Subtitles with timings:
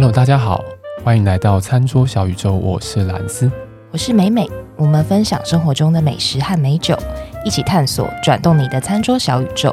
[0.00, 0.64] Hello，大家好，
[1.04, 3.52] 欢迎来到餐桌小宇宙，我是兰斯，
[3.90, 6.96] 我是美美，我们分享生活中的美食和美酒，
[7.44, 9.70] 一起探索转动你的餐桌小宇宙。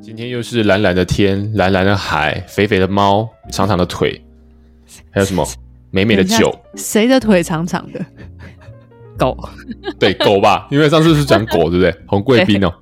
[0.00, 4.24] 今天又是蓝蓝的天，蓝蓝的海，肥肥的猫，长长的腿，
[5.10, 5.44] 还有什么
[5.90, 6.56] 美美的酒？
[6.76, 8.00] 谁的腿长长的？
[9.20, 9.36] 狗，
[9.98, 11.94] 对狗吧，因为上次是讲狗，对不对？
[12.08, 12.72] 红贵宾哦，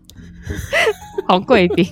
[1.26, 1.84] 红贵宾，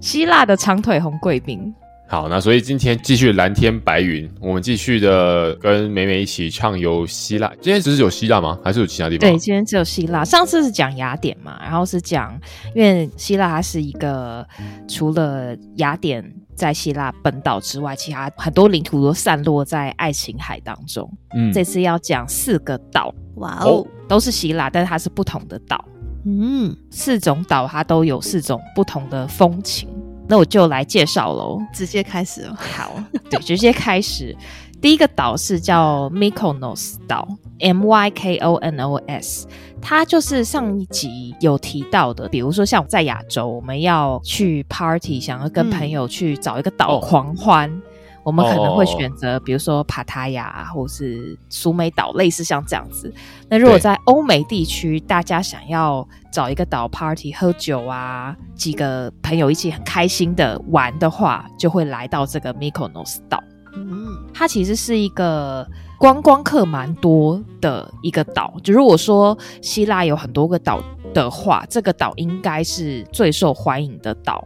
[0.00, 1.74] 希腊的长腿红贵宾。
[2.08, 7.52] 好，那所以今天继续蓝天白云，我们继续的跟美美一起畅游希腊。
[7.60, 8.56] 今天只是有希腊吗？
[8.62, 9.28] 还是有其他地方？
[9.28, 10.24] 对，今天只有希腊。
[10.24, 12.40] 上次是讲雅典嘛，然后是讲，
[12.76, 14.46] 因为希腊它是一个
[14.86, 21.10] 除了雅典在希腊本岛之外，其他很多领土都散落在爱琴海当中。
[21.34, 25.82] 嗯，这次要讲四个岛，哇哦，都是希腊，但是它是不同的岛。
[26.24, 29.88] 嗯，四种岛它都有四种不同的风情。
[30.28, 32.56] 那我就来介绍喽，直接开始了。
[32.56, 32.90] 好，
[33.30, 34.36] 对，直接开始。
[34.82, 37.26] 第一个岛是叫 Mykonos 岛
[37.60, 39.46] ，M Y K O N O S，
[39.80, 47.70] 它就是上一集有提到的，比如说像在亚洲，我们要去 party，想要跟朋友去找一个岛狂欢。
[47.70, 47.82] 嗯
[48.26, 53.14] 我们可能会选择，比如说帕塔亚，或是苏梅岛，类似像这样子。
[53.48, 63.40] 那如果在欧美地区，大家想要找一个岛 party 喝酒啊，几个朋友一起很开心的玩的话，就会来到这个 Mykonos 岛。
[63.76, 65.64] 嗯，它其实是一个
[65.96, 68.52] 观光客蛮多的一个岛。
[68.64, 70.82] 就如果说希腊有很多个岛
[71.14, 74.44] 的话，这个岛应该是最受欢迎的岛。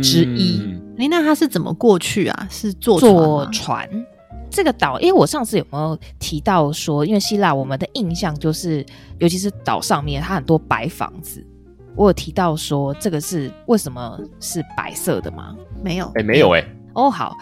[0.00, 0.62] 之一，
[0.96, 2.48] 那他是怎么过去啊？
[2.50, 3.88] 是坐坐船？
[4.50, 8.86] 这个岛，因为我上次有没有提到说，因为希腊我们的印象就是，
[9.18, 11.44] 尤其是岛上面它很多白房子，
[11.96, 15.56] 我有提到说这个是为什么是白色的吗？
[15.82, 16.76] 没有，哎，没有哎、欸。
[16.92, 17.36] 哦，好，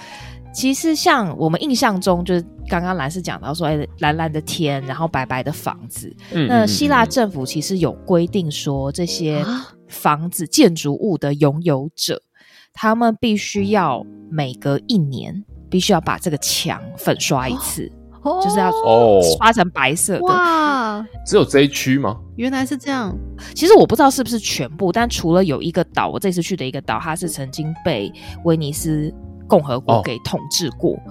[0.54, 6.10] 其实像我们印象中，就是刚刚兰是讲到说，哎，蓝蓝的天，然后白白的房子。
[6.32, 9.44] 嗯，那希腊政府其实有规定说这些。
[9.88, 12.22] 房子建筑物的拥有者，
[12.72, 17.90] 他们必须要每隔一年必须要把这个墙粉刷一次，
[18.22, 18.70] 哦、就是要
[19.36, 20.24] 刷成白色的。
[20.24, 22.18] 哇，只有这一区吗？
[22.36, 23.16] 原来是这样。
[23.54, 28.12] 其实我不知道是不是全部，但除了有一个岛，我这次去的一个岛，它是曾经被
[28.44, 29.12] 威尼斯
[29.46, 30.92] 共和国给统治过。
[30.92, 31.02] 哦、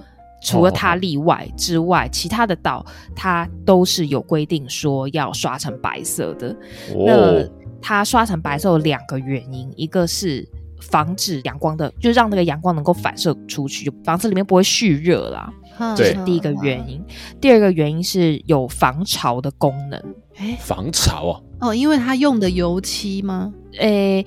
[0.42, 2.84] 除了它例外之外，哦、其他的岛
[3.14, 6.48] 它都是有规定说要刷成白色的。
[6.94, 7.48] 哦、那
[7.80, 10.48] 它刷成白色有两个原因，一个是
[10.82, 15.50] 防止阳光的，就是让那个阳光能够反射出去，就房子里面不会蓄热啦。
[15.96, 17.02] 这是第一个原因。
[17.40, 20.14] 第二个原因是有防潮的功能。
[20.36, 21.40] 哎防潮啊？
[21.60, 23.52] 哦，因为它用的油漆吗？
[23.78, 24.24] 诶，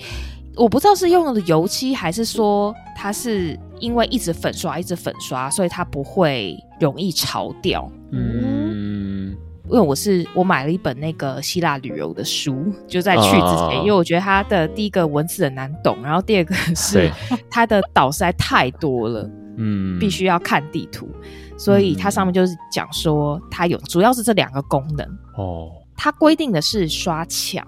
[0.56, 7.90] 我不知道是用的油漆，还是说它是因为一直粉刷，一直粉刷，所以它不会容易潮掉。
[8.12, 9.36] 嗯。
[9.68, 17.12] 因为我是我买了一本那个希腊旅游的书，就在去之前，啊、因为我觉得它的第一个文字很难懂，然后第二个是
[17.50, 21.10] 它的岛实在太多了，嗯，必须要看地图，
[21.58, 25.06] 所以它上面就是讲说它有主要是这两个功能。
[25.36, 27.66] 哦，它规定的是刷墙。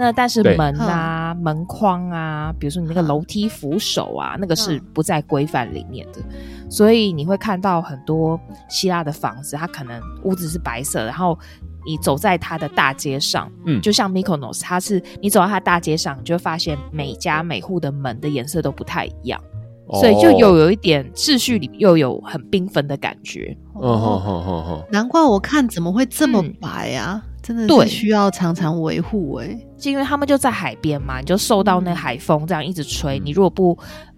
[0.00, 6.22] 那但是门啊、门框啊，比如说你那个楼梯扶手啊，那个是不在规范里面的，
[6.70, 11.38] 所以你会看到很多希腊的房子，它可能屋子是白色，然后
[11.84, 19.49] 你走在它的大街上，嗯，就像 Mykonos，它是你走到它大街上，你就会发现每家每户的门的颜色都不太一样，哦、
[19.94, 23.56] 所以就又有一点秩序里又有很缤纷的感觉。
[23.74, 27.22] 哦哦哦哦哦，难怪我看怎么会这么白啊！
[27.24, 33.76] 嗯真的是需要常常维护哎，是因为他们就在海边嘛，你就受到那海风这样一直吹，嗯、你如果不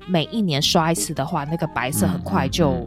[0.09, 2.85] 每一年刷一次的话，那个白色很快就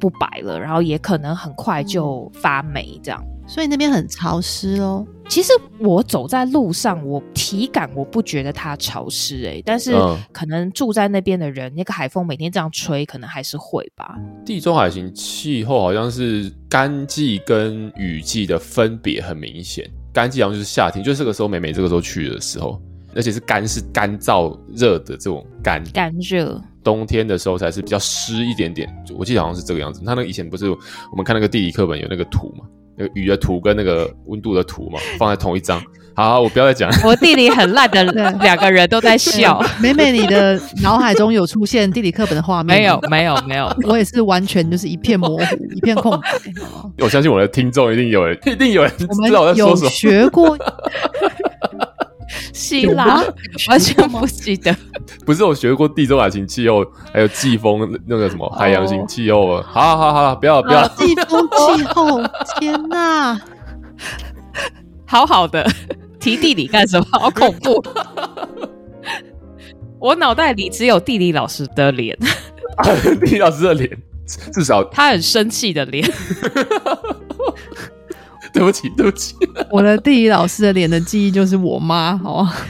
[0.00, 3.22] 不白了，然后也可能很快就发霉这样。
[3.50, 5.04] 所以那边很潮湿哦。
[5.28, 9.92] 其实我走在路上，我体感我不觉得它潮湿哎，但是
[10.30, 14.16] 可能住在那边的人，那个海风每天这样吹，可能还是会吧。
[14.46, 22.80] 地中海型气候好像是干季跟雨季的分别很明显，干季好像就是夏天，就是这个时候，美美这个时候去的时候，
[23.16, 26.60] 而且是干是干燥热的这种干干热。
[26.82, 28.88] 冬天的时候才是比较湿一点点，
[29.18, 30.02] 我记得好像是这个样子。
[30.04, 32.64] 他那个以前不是我们看那个地理课本有那个图嘛？
[33.00, 35.82] 那个雨的图跟那个温度的图嘛，放在同一张。
[36.12, 36.90] 好，好，我不要再讲。
[37.02, 38.04] 我地理很烂的
[38.42, 39.64] 两个人都在笑。
[39.80, 42.76] 美美，你的脑海中有出现地理课本的画面？
[42.76, 43.74] 没有，没有，没有。
[43.84, 45.42] 我也是完全就是一片模糊，
[45.74, 46.28] 一片空白。
[46.98, 49.64] 我相信我的听众一定有人， 一定有人知道我在说什么。
[49.64, 50.58] 我们有学过。
[52.52, 53.22] 希腊，
[53.68, 54.74] 完全不记得。
[55.26, 59.66] 不是我学过地中海型气候，还有季风那个什么海洋型气候啊？
[59.66, 60.86] 好好好了，不要不要。
[60.88, 62.22] 季风气候，
[62.58, 63.40] 天哪！
[65.06, 65.68] 好好的，
[66.20, 67.06] 提地理干什么？
[67.10, 67.82] 好恐怖！
[69.98, 72.16] 我脑袋里只有地理老师的脸，
[73.20, 73.90] 地理老师的脸，
[74.52, 76.10] 至少他很生气的脸。
[78.54, 79.34] 对不起，对不起，
[79.70, 82.52] 我的地理老师的脸的记忆就是我妈，好吗？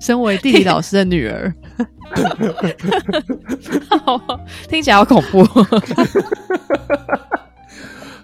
[0.00, 1.54] 身为地理老师的女儿，
[4.68, 5.44] 听起来好恐怖。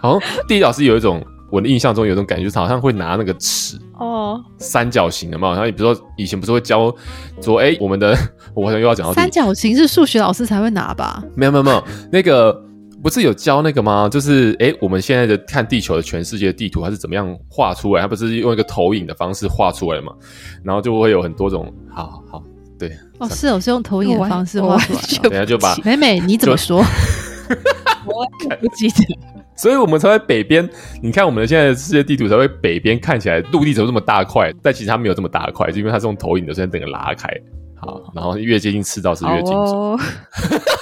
[0.00, 5.50] 好像地理老师有一种，我的印象中有一种感觉，就是好像会拿那个尺哦，三角形的嘛。
[5.50, 6.92] 然后你比如说以前不是会教
[7.40, 8.16] 说，哎，我们的
[8.54, 11.22] 我好像又要讲到三角形是数学老师才会拿吧？
[11.36, 12.64] 没有没有没有，那个。
[13.02, 14.08] 不是有教那个吗？
[14.08, 18.02] 就是哎，我们现在的看地球的全世界地图，它是怎么样画出来？
[18.02, 20.12] 它不是用一个投影的方式画出来嘛？
[20.64, 22.44] 然后就会有很多种，好好好，
[22.78, 25.00] 对哦，是哦，是用投影的方式画出来。
[25.22, 26.82] 等下就把美美你怎么说？
[28.06, 28.26] 我
[28.60, 29.18] 不记得。
[29.56, 30.68] 所以我们才会北边，
[31.02, 37.28] 你看我们的现在的世界地图才会北边看起来陆地怎么这么大块，但其实它没有这么大块，就因为它是用投影的，所以整个拉开。
[37.80, 39.98] 好，然后越接近赤道是越精准。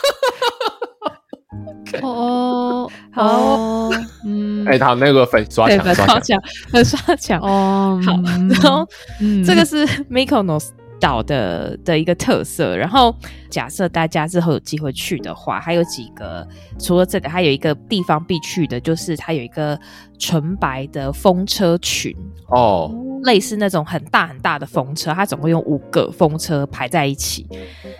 [2.03, 3.91] 哦， 好，
[4.25, 8.13] 嗯， 哎，他那个粉刷墙，粉刷墙，粉刷墙，哦，好，
[8.49, 8.87] 然后，
[9.21, 10.69] 嗯，这个是 Mykonos
[11.01, 12.77] 岛的的一个特色。
[12.77, 13.15] 然后，
[13.51, 16.47] 假设大家之后有机会去的话，还有几个，
[16.79, 19.79] 除了这个，还有一个地方必去的，就是它有一个
[20.19, 22.15] 纯白的风车群
[22.49, 22.91] 哦，
[23.25, 27.47] 类似那种很大很大的风车，它总共用五个风车排在一起，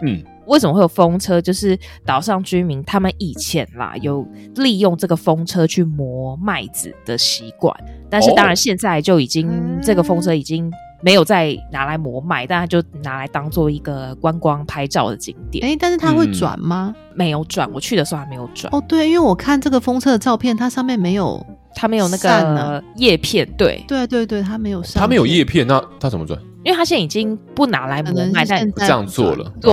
[0.03, 0.23] 嗯。
[0.47, 1.41] 为什么会有风车？
[1.41, 4.27] 就是岛上居民他们以前啦有
[4.57, 7.75] 利用这个风车去磨麦子的习惯，
[8.09, 10.71] 但是当然现在就已经、哦、这个风车已经
[11.03, 15.65] 没有再拿来磨麦，但它就拿来当做一个观光拍照的景点。
[15.67, 16.95] 哎，但是它会转吗？
[16.97, 18.73] 嗯、没有转，我去的时候还没有转。
[18.73, 21.45] 哦，对，因为我看这个风车的照片，它上面没有，
[21.75, 23.47] 它没有那个叶片。
[23.59, 26.41] 对，对对对，它没有上，它没有叶片，那它怎么转？
[26.67, 29.73] 因为他现在已经不拿来磨卖，但这样做了，对，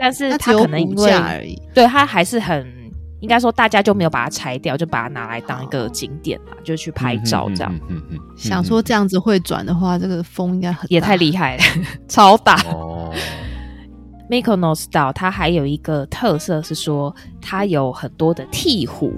[0.00, 2.66] 但是他可能因为而已，对他还是很
[3.20, 7.72] 应该说，大家就没有把它拆掉，就把它拿来当一个景点嘛，就去拍照这样。
[7.88, 8.18] 嗯嗯嗯。
[8.36, 11.62] 想说这样子会转的话，这个风应该很也太厉害了，
[12.08, 12.60] 超大。
[12.64, 13.14] 哦。
[14.28, 19.12] Mykonos 岛它还有一个特色是说，它有很多的鹈鹕，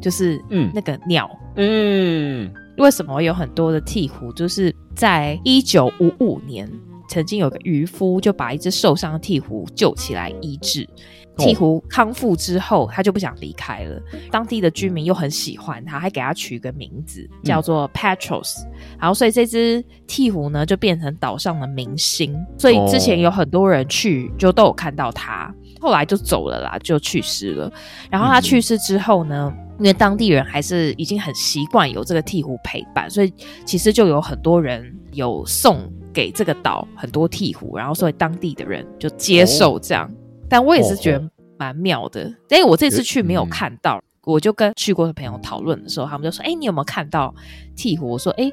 [0.00, 2.50] 就是嗯那个鸟嗯。
[2.78, 4.32] 为什么有很多的鹈鹕？
[4.32, 6.70] 就是在一九五五年，
[7.08, 10.88] 曾经有个渔夫就把一只受伤的鹈鹕救起来医治。
[11.36, 14.02] 鹈鹕康复之后，他就不想离开了。
[14.28, 18.64] 当地的居民又很喜欢他，还给他取一个名字叫做 Petros。
[18.98, 22.36] 然后，所以这只鹈鹕呢，就变成岛上的明星。
[22.58, 25.54] 所以之前有很多人去，就都有看到他。
[25.80, 27.72] 后来就走了啦，就去世了。
[28.10, 33.32] 然后他去世之后呢，因为当地人还是已经很习惯有这个鹈鹕陪伴，所以
[33.64, 40.06] 其实就有很多人有送给这个岛很多鹈鹕，然后所以当地的人就接受这样。
[40.06, 40.14] 哦、
[40.48, 47.34] 但我也是觉得蛮妙的，因为我这次去没有看到，嗯、我就跟去过的朋友讨论的时候，他们就说：“哎，你有没有看到
[47.76, 48.50] 鹈鹕？”我说：“哎，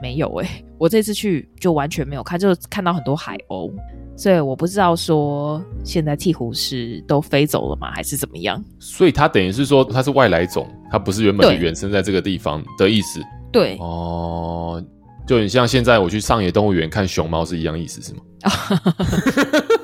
[0.00, 3.72] 没有哎，我这次去就完全没有看，就看到很多海鸥。”
[4.16, 8.62] 所以我不知道说现在鹈鹕是都飞走了吗，还是怎么样？
[8.78, 13.20] 所以它等于是说它是外来种，它不是原本的原生在这个地方的意思。
[13.52, 14.82] 对哦，
[15.26, 18.20] 就很像现在我去上野动物园看熊猫是一样意思，是吗？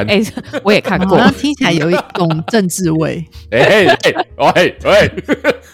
[0.00, 0.32] 哎、欸，
[0.62, 3.24] 我也看过，听起来有一种政治味。
[3.50, 3.96] 哎 哎哎，
[4.36, 5.12] 喂喂，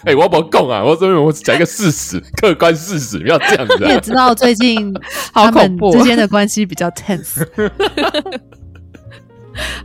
[0.05, 3.87] 哎，我不讲啊，我这边我只讲一个事实，客观事实，不要这样子、啊。
[3.87, 4.93] 你也知道最近
[5.33, 7.45] 他们之间的关系比较 tense，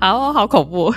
[0.00, 0.94] 好好恐怖。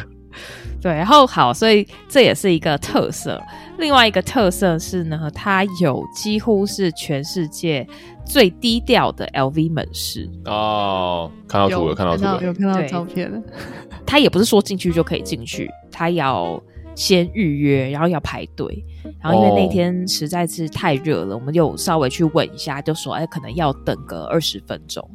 [0.82, 3.42] 对，然后好，所以这也是一个特色。
[3.78, 7.88] 另外一个特色是呢，它有几乎是全世界
[8.26, 11.32] 最低调的 LV 门市哦。
[11.48, 13.42] 看到图了，看到图了，有看到照片了。
[14.06, 16.62] 它也不是说进去就可以进去，它要
[16.96, 18.84] 先预约，然后要排队。
[19.22, 25.08] 然后因为那天实在是太热了，哦、我们就稍微去问一下，就说哎，可能要等个二十分钟。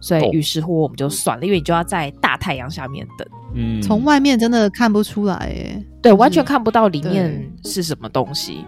[0.00, 3.28] 所以于是乎我们就算了，因为你就要在大太阳下面等。
[3.54, 8.64] 嗯，从外面真的看不出来耶，对，完全看不到里面是什么东西。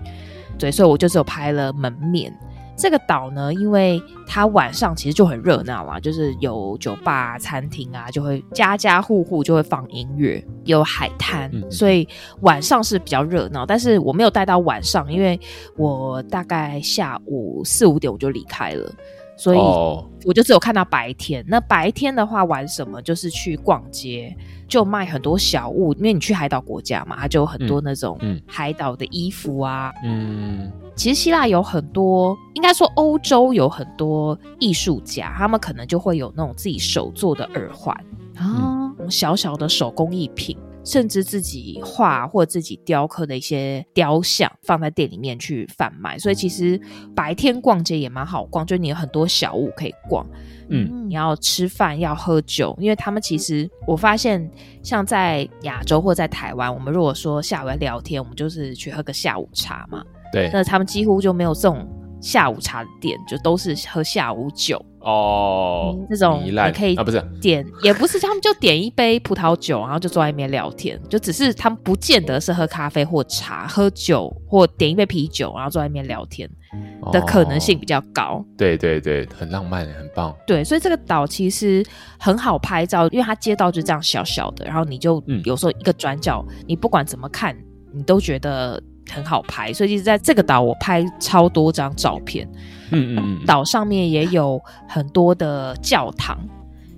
[0.58, 2.32] 对，对，所以我就只有拍了门面。
[2.80, 12.06] 这个岛呢，因为它晚上其实就很热闹嘛，就是有酒吧、餐厅啊，就会家家户户就会放音乐，有海滩，嗯、所以
[12.42, 13.66] 晚上是比较热闹。
[13.66, 15.38] 但是我没有待到晚上，因为
[15.76, 18.94] 我大概下午四五点我就离开了。
[19.38, 21.45] 所以我就只有看到白天。
[21.49, 23.00] 那白天的话玩什么？
[23.00, 25.95] 就是去逛街，就卖很多小物。
[25.95, 29.92] 因为你去海岛国家嘛，它就有很多那种海岛的衣服啊。
[30.02, 37.97] 嗯，其实希腊有很多，应该说欧洲有很多艺术家，他们可能就会有那种自己手做的耳环
[38.37, 40.59] 啊，小小的手工艺品。
[40.88, 46.80] 甚至自己画或自己雕刻的一些雕像放在店里面去贩卖，所以其实
[47.14, 50.26] 白天逛街也蛮好逛，就你有很多小物可以逛。
[50.71, 54.50] 嗯，你要吃饭要喝酒，因为他们其实我发现，
[54.83, 60.02] 像在亚洲或在台湾，我们如果说下午要聊天，我们就是去喝个下午茶嘛。
[60.33, 61.87] 对，那他们几乎就没有这种
[62.18, 64.83] 下午茶的店，就都是喝下午酒。
[65.00, 76.50] 哦，这种你可以啊，不是点，也不是他们就点一杯葡萄酒，然后就坐在那边聊天，就只是他们不见得是喝咖啡或茶，喝酒或点一杯啤酒，然后坐在那边聊天
[77.12, 78.45] 的可能性比较高。
[78.57, 80.35] 对对对，很浪漫，很棒。
[80.47, 81.85] 对，所以这个岛其实
[82.19, 87.57] 很好拍照，因为它街道就这样小小的，然后你就有时候一个转角，你不管怎么看，
[87.95, 89.73] 你都觉得很好拍。
[89.73, 92.47] 所以其实在这个岛，我拍超多张照片。
[92.52, 92.59] 嗯
[92.90, 96.38] 嗯嗯，岛上面也有很多的教堂。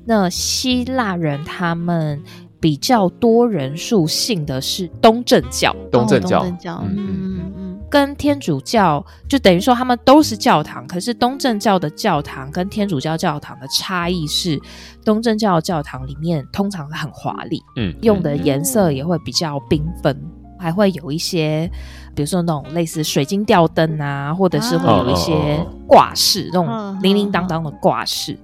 [0.04, 2.20] 那希腊人他们
[2.58, 6.42] 比较多人数信的是东正教，东正教，
[6.84, 14.60] 嗯嗯嗯，跟天主教就等于说他们都是教堂，可是东正教的教堂跟天主教教堂的差异是，
[15.04, 20.18] 东正教的教堂里面通常是很华丽，嗯，用的颜色也会比较缤纷。
[20.60, 21.70] 还会有一些，
[22.14, 28.38] 比如说那种类似水晶吊灯啊，或者是会有一些挂饰，那种零零当当的挂饰。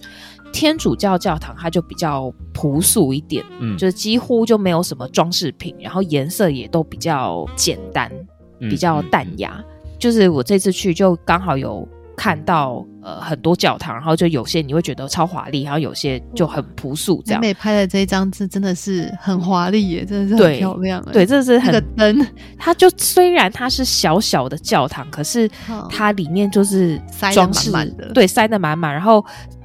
[0.52, 8.11] 天主教教堂它就比较朴素一点，嗯，就是几乎就没有什么装饰品，然后颜色也都比较简单，
[8.58, 9.62] 比较淡雅。
[9.99, 11.87] 就是我这次去就刚好有。
[12.16, 17.40] 看到呃很多教堂，然后就有些你会觉得超华丽，然后有些就很朴素这样。
[17.40, 21.04] 美美拍的这一张是真的是很华丽耶，真的是很漂亮。
[21.12, 22.26] 对，这是很那个灯，
[22.58, 25.49] 它就虽然它是小小的教堂，可是
[25.90, 27.00] 它里面就是
[27.35, 27.70] 装饰
[28.14, 29.23] 对，塞得满满，然后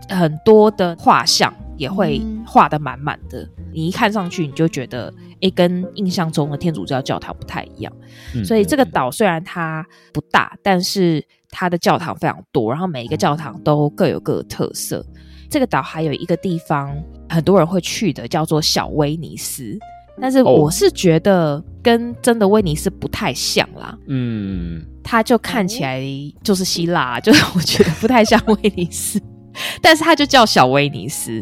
[0.09, 3.43] 很多的画像也会画得满满的。
[3.43, 7.91] 嗯、你一看上去，你就觉得诶，跟印象中的天主教教堂不太一样。
[8.35, 11.25] 嗯、所以这个岛虽然它不大，但是。
[11.51, 15.05] 它的教堂非常多，然后每一个教堂都各有各的特色。
[15.49, 16.95] 这个岛还有一个地方
[17.29, 19.77] 很多人会去的，叫做小威尼斯。
[20.19, 23.97] 但是我是觉得跟真的威尼斯不太像啦。
[24.07, 26.01] 嗯，它就看起来
[26.43, 29.19] 就是希腊，就是我觉得不太像威尼斯，
[29.81, 31.41] 但是它就叫小威尼斯。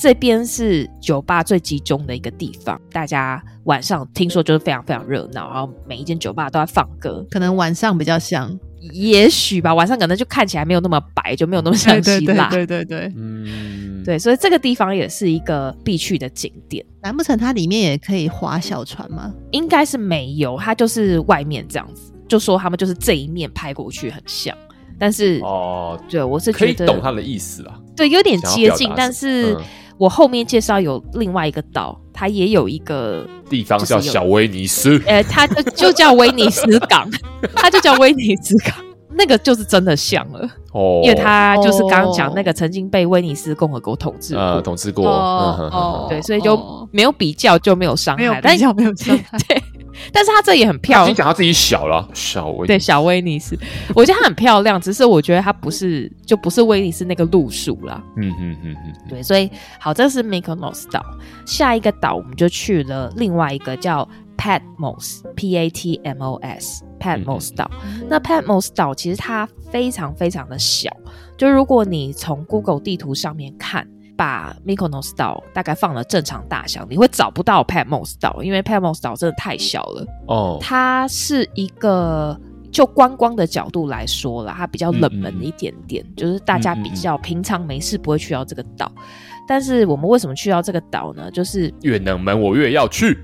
[0.00, 8.58] 这边是酒吧最集中的一个地方，大家晚上听说就是非常非常热闹，然后每一间酒吧都在放歌，可能晚上比较像。
[8.94, 12.48] 也许吧，晚上可能就看起来没有那么白，就没有那么像希腊。
[12.48, 16.82] 对对对对对，嗯，对，所以这个地方也是一个必去的景点。
[17.02, 19.30] 难不成它里面也可以划小船吗？
[19.50, 22.10] 应该是没有，它就是外面这样子。
[22.26, 24.56] 就说他们就是这一面拍过去很像，
[24.98, 27.78] 但是哦，对，我是觉得可以懂他的意思啊。
[27.94, 29.52] 对，有点接近，但是。
[29.56, 29.60] 嗯
[30.00, 37.06] 我后面介绍有另外一个岛，它也有一个地方叫小威尼斯，呃，它就就叫威尼斯港，
[37.54, 38.74] 它就叫威尼斯港，
[39.10, 49.62] 那个就是真的像了哦，因为它就是刚刚讲那个曾经被威尼斯共和国统治呃统治过，哦，对，所以就没有比较就没有伤害，没有比较没有伤害，对。
[50.12, 51.10] 但是它这也很漂亮。
[51.10, 53.58] 你讲它自己小了，小威对小威尼斯，
[53.94, 58.02] 我觉得它很漂亮，只是我觉得它不是就不是威尼斯那个路数啦。
[58.16, 61.04] 嗯嗯嗯嗯，对，所以好，这是 Mykonos 岛。
[61.46, 67.70] 下一个岛我们就去了另外一个叫 Patmos，P A T M O S，Patmos 岛。
[67.84, 70.90] 嗯、那 Patmos 岛其实它非常非常的小，
[71.36, 73.86] 就如果你从 Google 地图上面看。
[74.20, 80.06] 把 Mykonos 岛大概放了正常大小，你会找不到 Patmos 岛，因为 Patmos 岛真的太小了。
[80.26, 82.38] 哦，它是一个
[82.70, 88.92] 就观光的角度来说啦，它比较冷门一点点，就是大家比较平常没事不会去到这个岛。
[88.94, 89.04] 嗯嗯
[89.48, 91.30] 但是我们为什么去到这个岛呢？
[91.30, 93.18] 就是越冷门我越要去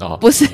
[0.00, 0.44] 哦，不是，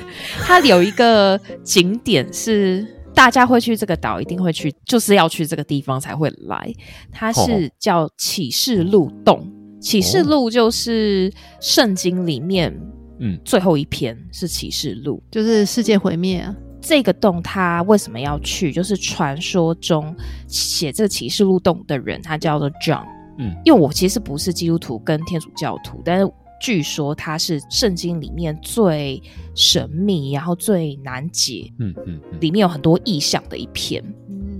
[0.45, 2.85] 它有一个景点是
[3.15, 6.71] 大家会去这个岛，一定会去，就是要去这个地方才会来。
[7.11, 9.51] 它是叫启示录洞。
[9.79, 12.75] 启示录就是圣经里面，
[13.19, 18.71] 嗯，最后一篇是启示录，就是世界毁灭啊，这个洞他为什么要去？
[18.71, 20.15] 就是传说中
[20.47, 23.05] 写这个启示录洞的人，他叫做 John。
[23.39, 26.27] 嗯，因为我其实不是基督徒跟天主教徒，但是
[26.59, 29.21] 据说他是圣经里面最
[29.53, 34.03] 神秘，然后最难解，嗯嗯，里面有很多意象的一篇。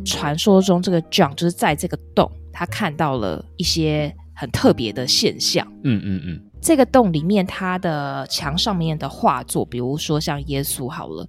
[0.06, 5.68] 传说中这个 John 就是在这个洞，他看到了一些很特别的现象。
[5.84, 6.42] 嗯嗯嗯。
[6.60, 11.28] 这个洞里面，它的墙上面的画作，比如说像耶稣好了，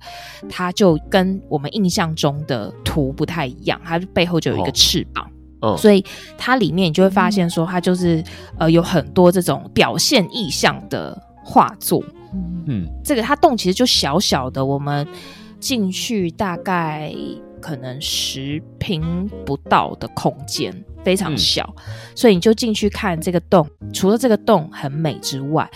[0.49, 5.31] 它就跟我们印象中的图不太一样，它背后就有一个翅膀。
[5.61, 6.05] 哦，所以
[6.37, 8.23] 它里面你就会发现说，它就是
[8.59, 12.03] 呃有很多这种表现意象的画作。
[12.67, 15.07] 嗯，这个它洞其实就小小的，我们
[15.61, 17.13] 进去大概
[17.61, 20.73] 可能十平不到的空间。
[21.05, 23.69] 非常小，嗯、所以你就进去看这个洞。
[23.93, 25.71] 除了这个洞很美之外，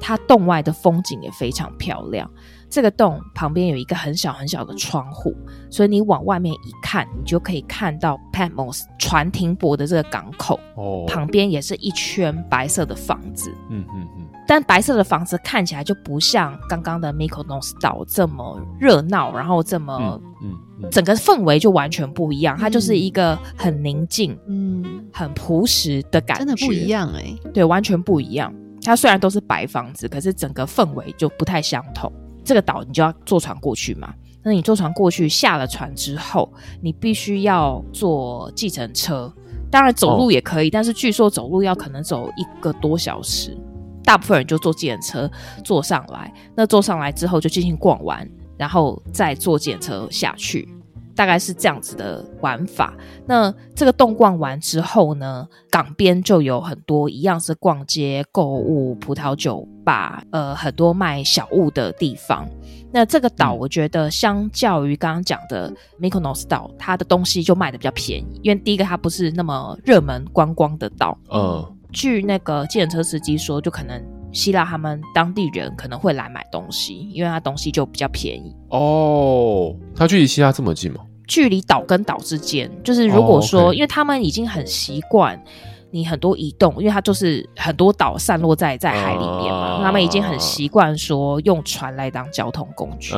[0.00, 2.30] 它洞外的风景也非常漂亮。
[2.70, 5.34] 这个洞旁边有一个很小很小的窗户，
[5.70, 10.60] 所以你往外面一看，你就可以看到 Patmos 船停泊的这个港口。
[10.74, 13.50] 哦，旁边也是一圈白色的房子。
[13.70, 14.26] 嗯嗯嗯。
[14.46, 20.54] 但白色的房子看起来就不像刚刚的 Mykonos 岛这么热闹，然后这么嗯。
[20.82, 28.54] 嗯整个氛围就完全不一样，它就是一个很宁静、嗯，很朴实的感觉，真的不一样哎、欸，对，完全不一样。
[28.82, 32.10] 它虽然都是白房子，可是整个氛围就不太相同。
[32.44, 34.14] 这个岛你就要坐船过去嘛？
[34.42, 39.30] 那你坐船过去，下了船之后，你必须要坐计程车，
[39.70, 43.54] 当然走路也可以，哦、但是据说走路要可能走一个多小时。
[44.04, 45.30] 大部分人就坐计程车
[45.62, 48.26] 坐上来，那坐上来之后就进行逛完。
[48.58, 50.68] 然后再坐检车下去，
[51.14, 52.92] 大概是这样子的玩法。
[53.26, 62.48] 那这个洞逛完之后呢，港边就有很多一样是逛街、购物、葡萄酒吧，呃，很多卖小物的地方。
[62.90, 71.18] 那这个岛，我觉得相较于刚刚讲的 Mykonos 岛，它的东西就卖的比较便宜，因为第一个它不是那么热门观光的岛。
[71.30, 74.17] 嗯，据那个计程车司机说，就可能。
[74.32, 79.74] 希腊他们当地人可能会来买东西，因为它东西就比较便宜哦。
[79.96, 81.00] 它距离希腊这么近吗？
[81.26, 85.38] 距离岛跟岛之间，就是如果说，因为他们已经很习惯
[85.90, 93.12] 你很多移动，因为它就是很多岛散落在在海里面嘛，啊、他们已经很习惯说用船来当交通工具，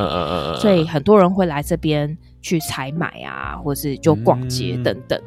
[0.59, 5.17] 所以很多人会来这边去采买啊，或是就逛街等等。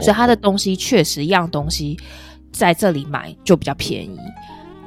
[0.00, 1.96] 所以它的东西确实一样东西
[2.52, 4.18] 在这里买就比较便宜。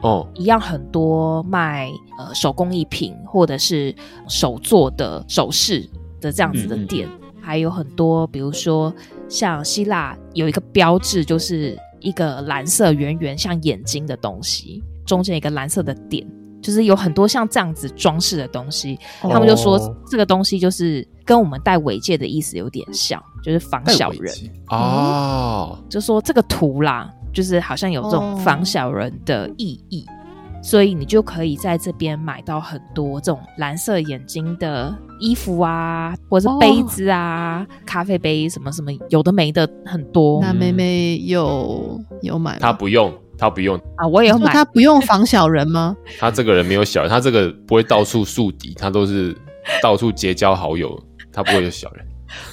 [0.06, 1.90] 哦，一样很多卖
[2.20, 3.94] 呃手工艺品或者是
[4.28, 5.90] 手做的首饰
[6.22, 8.94] 的这样子的店，嗯嗯，还有很多，比如说
[9.28, 16.24] 像希腊有一个标志，就是一个蓝色圆圆像眼睛的东西，中间一个蓝色的点，
[16.62, 19.00] 就是有很多像这样子装饰的东西。
[19.24, 24.32] 哦、他们就说这个东西就是跟我们戴尾戒的意思有点像，就是防小人
[24.70, 25.90] 哦、嗯。
[25.90, 27.12] 就说这个图啦。
[27.36, 40.40] 就是好像有这种防小人的意义，哦、所以你就可以在这边买到很多这种蓝色眼睛的衣服啊，或者是杯子啊，哦、咖啡杯什么什么，有的没的很多。
[40.42, 42.58] 那妹妹有有买吗？
[42.62, 44.54] 她不用，她不用啊，我也有买。
[44.54, 45.94] 她不用防小人吗？
[46.18, 49.36] 他这个人没有小人，他这个不会到处树敌，他都是
[49.84, 50.98] 到处结交好友，
[51.34, 52.06] 他不会有小人。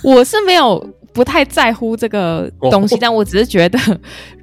[0.03, 3.79] 我是没有不太在乎这个东西，哦、 但我只是觉得。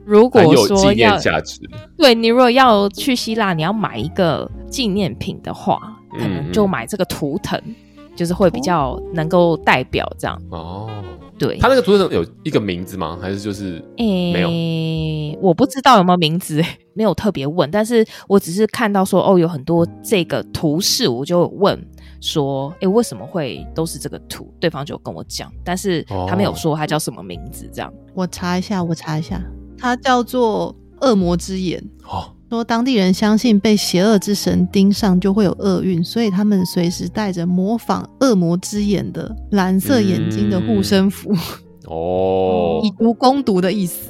[0.09, 1.61] 如果说要纪念价值，
[1.95, 5.79] 对，你如果要去希腊，你要买一个纪念品的话，
[6.11, 7.75] 可能就买这个图腾，嗯、
[8.15, 10.41] 就是会比较能够代表这样。
[10.49, 10.89] 哦，
[11.37, 13.19] 对，他那个图腾有一个名字吗？
[13.21, 14.49] 还是就是诶没有？
[14.49, 16.59] 欸、我不知道有没有名字，
[16.95, 17.69] 没有特别问。
[17.69, 21.79] 但是我只是看到说哦，有很多这个图示，我就问
[22.19, 24.51] 说，哎、欸，为什么会都是这个图？
[24.59, 27.69] 对方就跟我讲，但是他没有说他叫什么名字。
[27.71, 29.39] 这样，我查一下，我查一下。
[29.79, 41.31] 它叫做恶魔之眼，哦、说当地人相信被邪恶之神盯上就会有厄运，所以他们随时带着模仿恶魔之眼的蓝色眼睛的护身符。
[41.31, 41.39] 嗯、
[41.87, 44.09] 哦， 以毒攻毒的意思。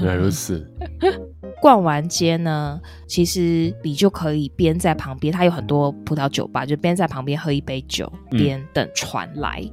[0.00, 0.66] 原来如此。
[1.60, 9.62] 逛完街呢，其实你就可以边在旁边，它有很多葡萄酒吧，就边在旁边喝一杯酒，边等船来。
[9.62, 9.70] 嗯、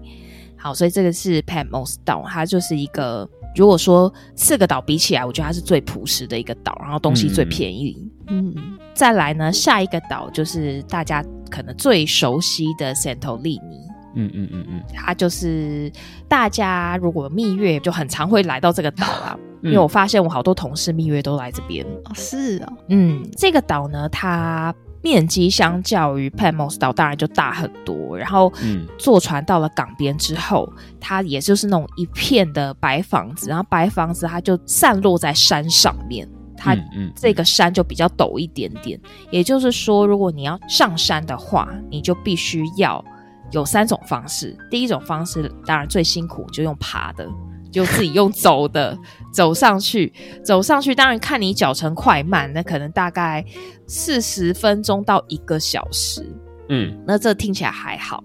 [0.58, 3.30] 好，所以这个是 Patmos 岛，它就是一个。
[3.60, 8.10] 如果说四个岛比起来，我觉得它是最朴实的一个岛，然后东西最便宜。
[8.28, 13.82] 嗯，嗯再来呢，下一个岛就是大家可能最熟悉的圣托里尼。
[14.16, 15.92] 嗯嗯嗯嗯，它就是
[16.28, 21.86] 大家如果蜜月就很常会来到这个岛啦，嗯、因为我发现我好多同事蜜月都来这边。
[22.06, 28.18] 哦，是啊、哦，嗯，这个岛呢，它面积相较于 Patmos 岛当然就大很多。
[28.18, 36.76] 然后，嗯，坐船到了港边之后，它也就是那种一片的白房子，然后白房子它就散落在山上面，它
[37.16, 39.00] 这个山就比较陡一点点。
[39.32, 43.04] 也就是说，如果你要上山的话，你就必须要
[43.52, 44.58] 有三种方式。
[44.70, 47.28] 第一种方式当然最辛苦，就用爬的。
[47.72, 48.98] 就自己用走的
[49.32, 50.12] 走上去，
[50.44, 53.46] 走上去，当然看你脚程快慢，那可能大概
[53.88, 56.26] 四十分钟到一个小时。
[56.70, 58.24] 嗯，那这听起来还好，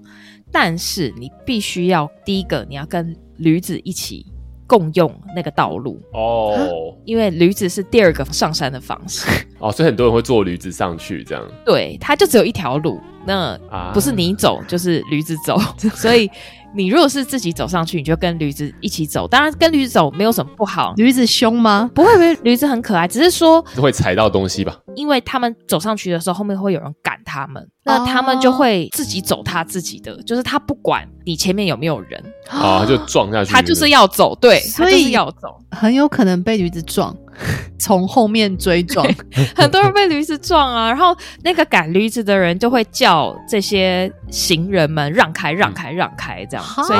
[0.50, 4.26] 但是你必须要第一个，你要跟驴子一起
[4.66, 6.00] 共用那个道路。
[6.12, 9.26] 哦，因为驴子是第二个上山的方式。
[9.60, 11.46] 哦，所以很多人会坐驴子上去，这样。
[11.64, 13.58] 对，它就只有一条路，那
[13.92, 15.58] 不是你走就是驴子走，
[15.94, 16.30] 所以。
[16.74, 19.28] 你如果是自己走上去，你就跟驴子一起走。
[19.28, 20.92] 当然，跟驴子走没有什么不好。
[20.96, 21.88] 驴子凶吗？
[21.94, 24.76] 不会，不会，驴子很可爱，只是说会踩到东西吧。
[24.96, 33.52] 因为他们走上去的时候，后面会有人赶他们，那他们就会自己走他自己的，哦、就是他不管你前面有没有人啊，他就撞下去。
[33.52, 37.16] 他就是要走，对，所以要走，很有可能被驴子撞。
[37.78, 39.06] 从后面追撞，
[39.54, 46.98] 很多人被驴子撞啊， 然后那个赶驴子的人就会叫这些行人们让开、让开、让开，这样，嗯、所以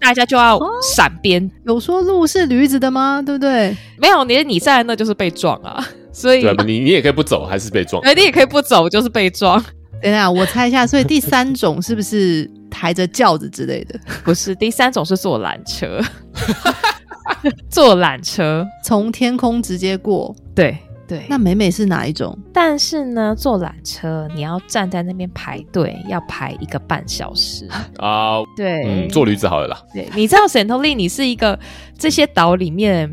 [0.00, 1.44] 大家就要闪边。
[1.44, 3.22] 哦、有说路是驴子的吗？
[3.24, 3.76] 对不对？
[3.98, 8.02] 没有，你你站在那就是被撞啊，所以你你也可以不走，还是被撞？
[8.14, 9.62] 你也可以不走，就是被撞。
[10.02, 13.98] 等一下，我猜一下，所以第三种是不是抬着轿子之类的？
[14.24, 16.00] 不是，第三种是坐缆车。
[17.70, 21.24] 坐缆车从天空直接过，对对。
[21.28, 22.36] 那美美是哪一种？
[22.52, 28.38] 但是呢，坐缆车你要站在那边排队，要排一个半小时 啊。
[28.40, 29.80] Uh, 对，嗯，坐驴子好了啦。
[29.94, 31.58] 对，你知道沈头利，你是一个
[31.96, 33.10] 这些岛里面，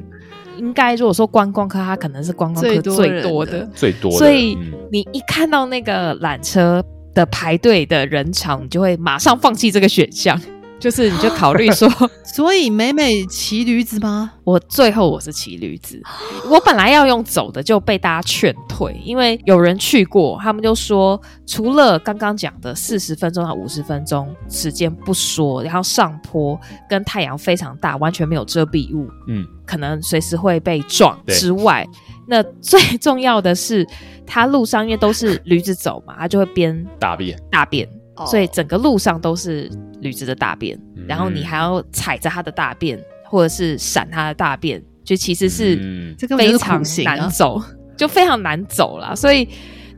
[0.58, 4.17] 应该如果说观光客，它可能是观光客最多的，最多的。
[4.17, 4.58] 所以
[4.91, 10.39] 你一看到那个缆车的排队的人潮，你就会马上放弃这个选项。
[10.80, 11.89] 就是你就考虑说，
[12.24, 14.34] 所以美美骑驴子吗？
[14.43, 16.00] 我最后我是骑驴子，
[16.48, 26.56] 我本来要用走的，就被大家劝退，因为有人去过，他们就说，除了刚刚讲的四十分钟到五十分钟时间不说，然后上坡
[26.88, 31.86] 跟太阳非常大，完全没有遮蔽物，嗯，可能随时会被撞之外，
[32.26, 33.86] 那最重要的是，
[34.26, 37.88] 他路上因为都是驴子走嘛，他就会边大便大便。
[38.26, 39.70] 所以整个路上都是
[40.02, 49.14] 驴子的大便，嗯、然后你还要踩着它的大便，或者是闪它的大便，就其实是这个非常难走，嗯、就非常难走啦。
[49.14, 49.48] 所以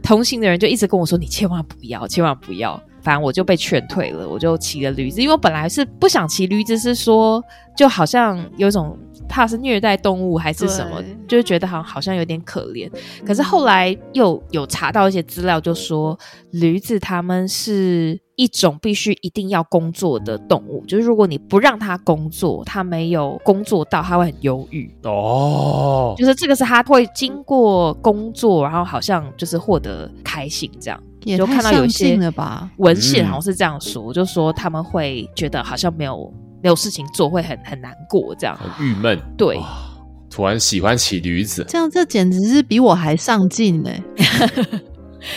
[0.03, 7.41] 同行的人就一直跟我说：“你千万不要，千万不要。”反正我就被劝退了，我就骑了驴子，因为我本来是不想骑驴子，是说
[7.77, 8.99] 就好像有一种。
[9.29, 12.91] 怕是虐待动物还是什么，就是觉得好像好像有点可怜。
[13.25, 16.17] 可是后来又有查到一些资料，就说
[16.51, 24.91] 驴子它们是一种必须一定要工作的动物，就是如果你不让它工作，它没有工作到，它会很忧郁。
[25.03, 31.01] 哦，就是这个是它会经过工作，然后好像就是获得开心这样。
[31.25, 32.17] 也就看到有些
[32.77, 36.33] 文献好像是这样说，嗯、就说他们会觉得好像没有。
[36.61, 39.19] 没有事情做会很很难过，这样很郁闷。
[39.37, 39.59] 对，
[40.29, 43.89] 突然喜欢骑驴子，这样这简直是比我还上进呢。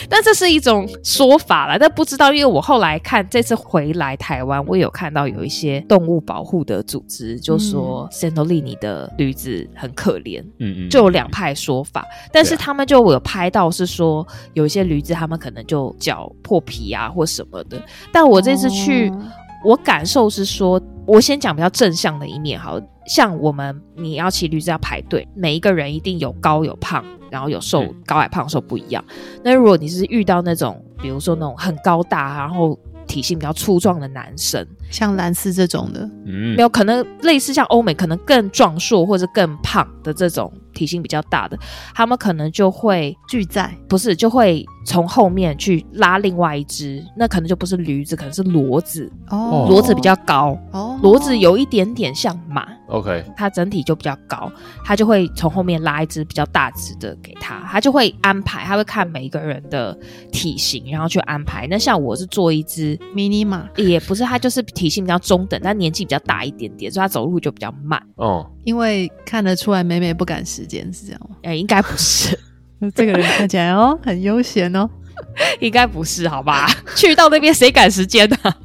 [0.07, 12.05] 但这是一种说法啦，但不知道，因为我后来看这次回来台湾，我有看到有一些动物保护的组织就说圣托利尼的驴子很可怜，嗯嗯，就有两派说法。
[12.31, 17.83] 但是他们就有拍到是说有一些驴子他们可能就脚破皮啊或什么的。
[18.09, 19.09] 但我这次去。
[19.09, 19.29] 哦
[19.63, 29.03] 我感受是说，我先讲比较正向的一面，好像我们你要骑驴子要排队，每一个人一定有高有胖，然后有瘦，高矮胖瘦不一样。
[29.43, 40.51] 那如果你是遇到那种，比如说那种很高大，然后体型比较粗壮的男生，像蓝斯这种的，嗯，没有可能类似像欧美可能更壮硕或者更胖的这种。
[40.73, 41.57] 体型比较大的，
[41.93, 49.11] 他们可能就会拒载，不是就会从后面去拉另外一只，那可能就不是驴子，可能是骡子。
[49.29, 54.51] 哦，骡子比较高哦，骡子有一点点像马，OK，它整体就比较高，
[54.83, 59.97] 它就会从后面拉一只比较大只的给他，他就会安排，他会看每一个人的
[60.31, 61.67] 体型，然后去安排。
[61.69, 68.01] 那像我是做一只迷你马，也不是，它就是体型比较中等，但年纪比较大一点点，所以它走路就比较慢。
[68.15, 68.49] 哦。
[68.63, 71.35] 因为看得出来美美不赶时间是这样吗？
[71.43, 72.37] 哎、欸，应该不是。
[72.93, 74.89] 这个人看起来哦很悠闲哦，
[75.61, 76.67] 应该不是好吧？
[76.95, 78.57] 去到那边谁赶时间呢、啊？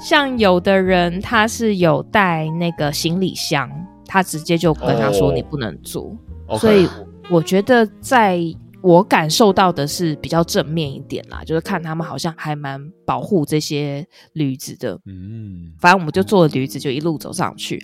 [0.00, 3.70] 像有的人他是有带那个行李箱，
[4.06, 6.14] 他直接就跟他说你不能坐。
[6.46, 6.60] Oh, okay.
[6.60, 6.88] 所以
[7.30, 8.38] 我觉得在
[8.84, 14.92] 我感受到的是比较正面一点啦，就是看他们好像还蛮保护这些驴子的。
[15.06, 17.82] 嗯，反正我们就坐了驴子，就一路走上去。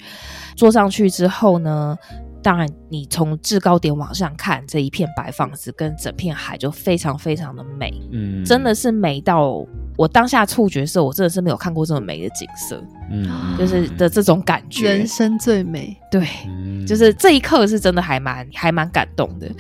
[0.55, 1.97] 坐上去之后呢，
[2.43, 7.91] 当然你从制高点往上看，这一片白房子跟整片海就非常非常的美。
[8.13, 12.85] 嗯，真的是美到我当下触觉的时候，我真的是没有看过这么美的景色。
[13.11, 15.97] 嗯，就是的这种感觉，人生最美。
[16.11, 19.51] 对，嗯，就是这一刻是真的还蛮还蛮感动的。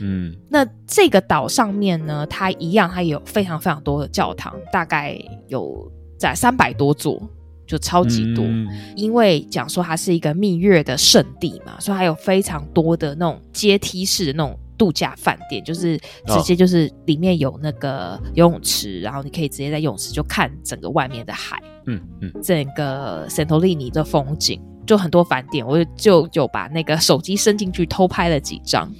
[0.00, 7.20] 嗯，那这个岛上面呢，它一样，它有非常非常多的教堂，大概有在三百多座，
[7.66, 8.44] 就超级多。
[8.44, 24.60] 嗯、因为讲说它是一个蜜月的圣地嘛，所以还有非常多的那种阶梯式的那种度假饭店，就是直接就是里面有那个游泳池，然后你可以直接在泳池就看整个外面的海，嗯嗯，整个圣托里尼的风景。
[24.90, 28.92] 就很多返点，我就就把那个手机伸进去偷拍了几张。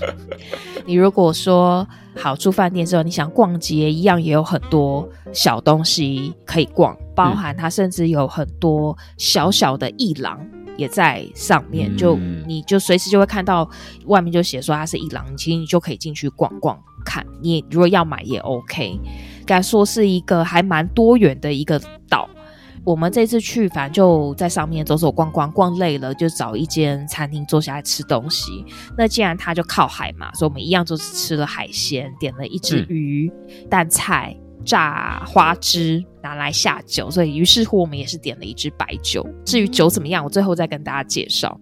[0.84, 10.38] 你如果说好住饭店之后，你想逛街，一样也有很多小东西可以逛，包含它甚至有很多小小的艺廊
[10.76, 13.66] 也在上面，嗯、就你就随时就会看到
[14.04, 17.24] 外面就写说它是一廊，其实你就可以进去逛逛看。
[17.40, 19.00] 你如果要买也 OK，
[19.46, 22.28] 该说是一个还蛮多元的一个岛。
[22.86, 28.64] 我们这次去，反正就在上面走走逛逛，逛累了就找一间餐厅坐下来吃东西。
[28.96, 37.10] 那既然它就靠海嘛，所以我们一样就是吃了海鲜，点了一只鱼、嗯、淡菜、炸花枝拿来下酒。
[37.10, 39.26] 所以于是乎我们也是点了一支白酒。
[39.44, 41.60] 至于酒怎么样，我最后再跟大家介绍。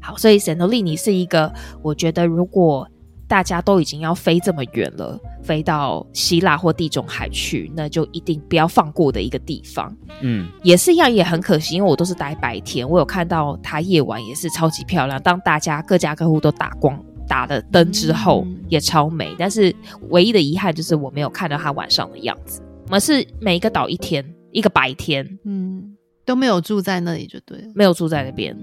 [0.00, 2.88] 好，所以圣托利尼是一个，我觉得如果。
[3.34, 9.92] 大家都已经要飞这么远了，飞到希腊或地中海去，那就一定不要放过的一个地方。
[10.20, 15.20] 嗯，也是一样，也很可惜，因为我都是待白天，我有看到它夜晚也是超级漂亮。
[15.20, 19.34] 当大家各家各户都打光打了灯之后，嗯、也超美。
[19.36, 19.74] 但是
[20.10, 22.62] 唯一的遗憾就是我没有看到它晚上的样子。
[22.84, 28.56] 我们是每一个岛一天，一个白天，嗯，都没有住在那里就对了，没有住在那边。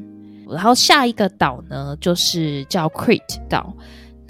[0.49, 3.75] 然后下一个岛呢，就是叫 Crete 岛。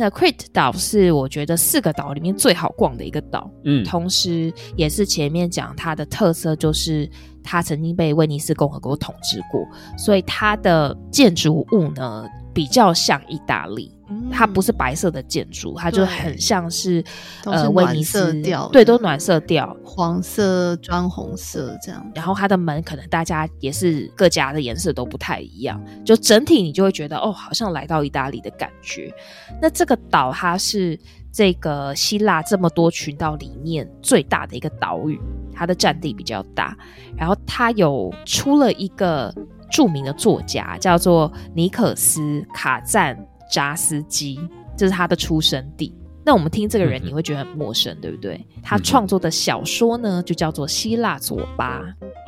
[0.01, 7.07] 那 Crete 岛是我觉得四个岛里面最好逛的一个岛，嗯，同时也是前面讲它的特色，就是
[7.43, 9.63] 它曾经被威尼斯共和国统治过，
[9.95, 13.91] 所以它的建筑物呢比较像意大利。
[14.31, 17.03] 它不是白色的建筑，它就很像是
[17.45, 22.11] 呃威尼斯调，对，都暖色调，黄色、砖红色这样。
[22.15, 29.13] 然后它的门可能大家也是各家的颜色都不太一样，就整体你就会觉得哦，好像来到意大利的感觉。
[29.61, 30.99] 那这个岛它是
[31.31, 35.19] 这个希腊这么多群岛里面最大的一个岛屿，
[35.53, 36.75] 它的占地比较大。
[37.17, 39.33] 然后它有出了一个
[39.69, 43.17] 著名的作家，叫做尼克斯卡赞。
[43.51, 44.39] 扎斯基，
[44.77, 45.93] 这是他的出生地。
[46.23, 48.39] 那我们听这个人，你会觉得很陌生，嗯、对不对？
[48.61, 51.79] 他创作的小说呢，就叫做《希腊佐巴》。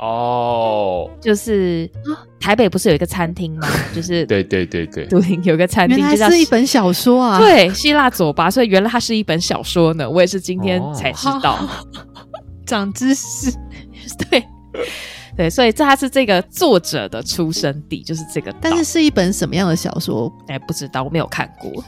[0.03, 1.87] 哦，就是
[2.39, 3.67] 台北不是有一个餐厅吗？
[3.93, 7.39] 就是对对对对，对，有个餐厅，原来是一本小说啊。
[7.39, 10.09] 对，《希腊佐巴》，所以原来它是一本小说呢。
[10.09, 11.69] 我也是今天才知道，哦、
[12.65, 13.51] 长知识。
[14.27, 14.43] 对。
[15.35, 18.53] 对，所以这还是这个作者的出生地，就是这个。
[18.61, 20.31] 但是是一本什么样的小说？
[20.47, 21.83] 哎，不知道，我没有看过。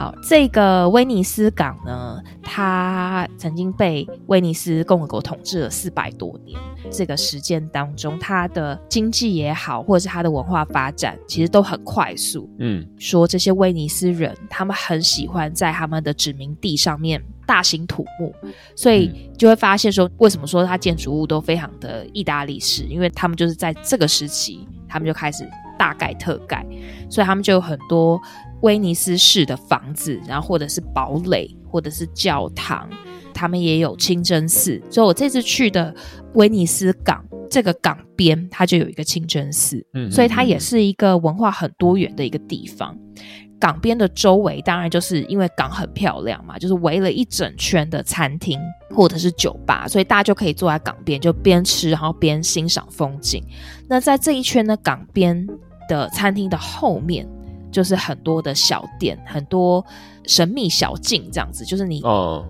[0.00, 6.58] 好，这个威尼斯港呢，它曾经被威尼斯共和国统治了四百多年。
[6.90, 12.48] 这个时间当中，它的经济也好，或者是它的文化发展，其实都很快速。
[12.60, 18.34] 嗯，说这些威尼斯人，他们很喜欢在他们的殖民地上面大兴土木，
[18.74, 22.84] 所以就会发现说，为什么说它建筑物都非常的意大利式？
[22.84, 25.46] 因为他们就是在这个时期，他们就开始
[25.78, 26.64] 大盖特盖，
[27.10, 28.18] 所以他们就有很多。
[28.62, 32.88] 威尼斯式的房子，然后或者是堡垒，或者是教堂，
[33.32, 34.80] 他们也有清真寺。
[34.90, 35.94] 所以我这次去的
[36.34, 42.96] 威尼斯港，这个港边它就有一个清真寺，嗯，所以它也是一个文化很多元的一个地方。
[43.58, 53.44] 港边的周围当然就是因为港很漂亮嘛，就是围了一整圈的餐厅或者是酒吧，所以大家就可以坐在港边就边吃，然后边欣赏风景。
[53.86, 55.46] 那在这一圈的港边
[55.90, 57.28] 的餐厅的后面，
[57.70, 59.84] 就是很多的小店，很多
[60.26, 62.02] 神秘小径这样子，就是你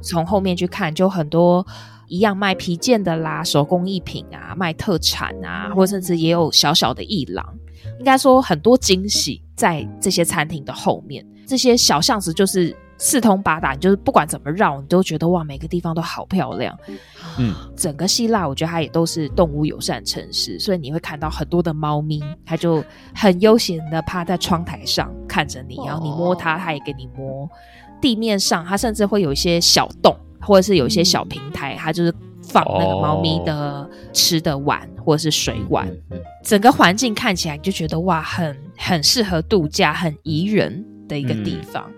[0.02, 1.66] 从后面去看，就很多
[2.08, 7.46] 一样卖皮件的啦，手工艺品啊，卖特产啊，或者甚至也有小小的艺廊，
[7.98, 12.76] 应该说很多惊喜在这些餐厅的后面，这些小巷子就是。
[13.02, 16.78] 四通八达，你就是不管怎么绕，你都觉得哇，每个地方都好漂亮。
[17.38, 22.84] 嗯，整个希腊，我觉得它也都是动物友善城市，所以你会看到很多的猫咪，它就
[23.14, 27.48] 很悠闲的趴在窗台上看着你，然后你摸它，它也给你摸。
[28.02, 35.90] 地面上，它甚至会有一些小洞，或者是有一些小平台，它就是放那个猫咪的吃的碗或者是水碗。
[36.44, 41.82] 整个环境看起来你就觉得哇，很很适合度假，很宜人的一个地方。
[41.88, 41.94] 嗯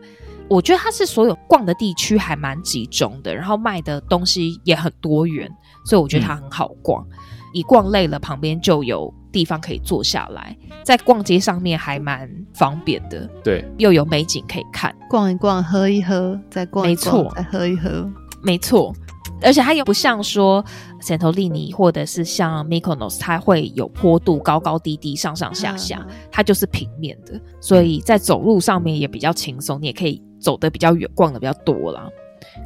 [0.48, 5.50] 我觉得它是所有逛的地区还蛮集中的，然后卖的东西也很多元，
[5.87, 7.02] 所以我觉得它很好逛。
[7.11, 7.16] 嗯、
[7.55, 13.26] 一逛累了，旁边就有地方可以坐下来，在逛街上面还蛮方便的。
[13.42, 18.11] 对，又有美景可以看，逛一逛，喝一喝，再逛一逛，没错，再喝一喝，
[18.42, 18.94] 没错。
[19.42, 20.64] 而且它又不像说
[21.00, 30.22] 圣托里尼或者是像 Mykonos，它会有坡度，高高低低，上上下下，嗯、它就是平面的，所以在走路上面也比较轻松，你也可以。
[30.42, 32.09] 走得比较远，逛的比较多啦，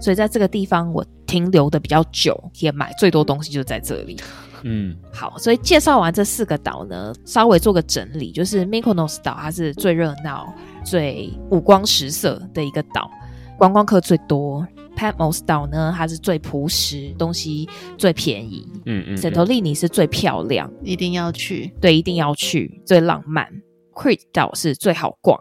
[0.00, 4.16] 所以在这个地方我停留的比较久，也买最多东西就在这里。
[4.62, 10.50] 嗯，好，所以介绍完这四个岛呢，稍微做个整理，就是 Mykonos 岛它是最热闹、
[10.86, 13.10] 最五光十色的一个岛，
[13.58, 14.66] 观光客最多。
[14.96, 18.66] Patmos 岛呢，它是最朴实，东西最便宜。
[18.86, 21.72] 嗯嗯，圣托里尼是最漂亮，一定要去。
[21.80, 23.46] 对，一定要去，最浪漫。
[23.94, 25.40] Crete 岛是最好逛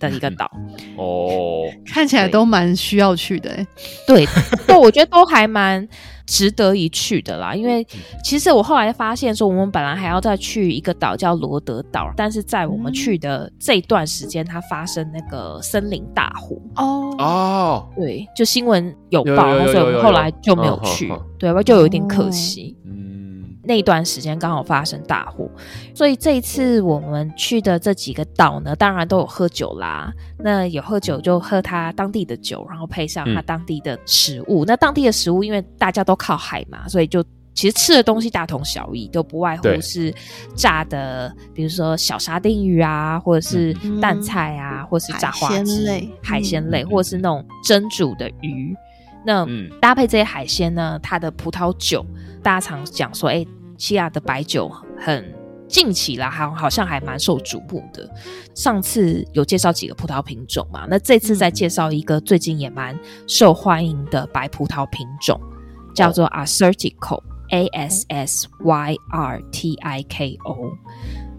[0.00, 3.66] 的一个岛、嗯嗯嗯、哦，看起来都蛮需要去的欸，
[4.04, 4.26] 对，
[4.66, 5.88] 对，我觉得都还蛮
[6.26, 7.54] 值得一去的啦。
[7.54, 7.86] 因为
[8.22, 16.56] 其实我后来发现说，我们本来还要再去一个岛叫罗德岛，但是在我们去的这段时间，它发生那个森林大火。
[16.76, 17.14] 哦。
[17.18, 22.76] 哦，对，就新闻有报，所以我们后来就没有去，哦、对，就有一点可惜。
[22.84, 22.90] 哦
[23.64, 25.50] 那段时间刚好发生大火，
[25.94, 30.12] 所以这一次我们去的这几个岛呢，当然都有喝酒啦。
[30.38, 34.64] 那有喝酒就喝它当地的酒，然后配上它当地的食物。
[34.64, 37.24] 嗯、那当地的食物，因为大家都靠海嘛，所以就
[37.54, 40.12] 其实吃的东西大同小异，都不外乎是
[40.54, 48.76] 炸的，比如说小沙丁鱼啊，或者是淡菜啊，嗯、或者是炸花枝、海鲜类、海鲜类，或者是那种蒸煮的鱼。
[49.26, 49.46] 那
[49.80, 52.04] 搭配这些海鲜呢，它的葡萄酒。
[52.44, 55.24] 大家常讲说，哎、欸，西亚的白酒很
[55.66, 58.08] 近期啦，好好像还蛮受瞩目的。
[58.54, 65.40] 上次有介绍几个葡萄品种嘛，那这次再介绍一个最近也蛮受欢迎的白葡萄品种，
[65.94, 70.76] 叫做 Assyrtiko，A S S Y R T I K O。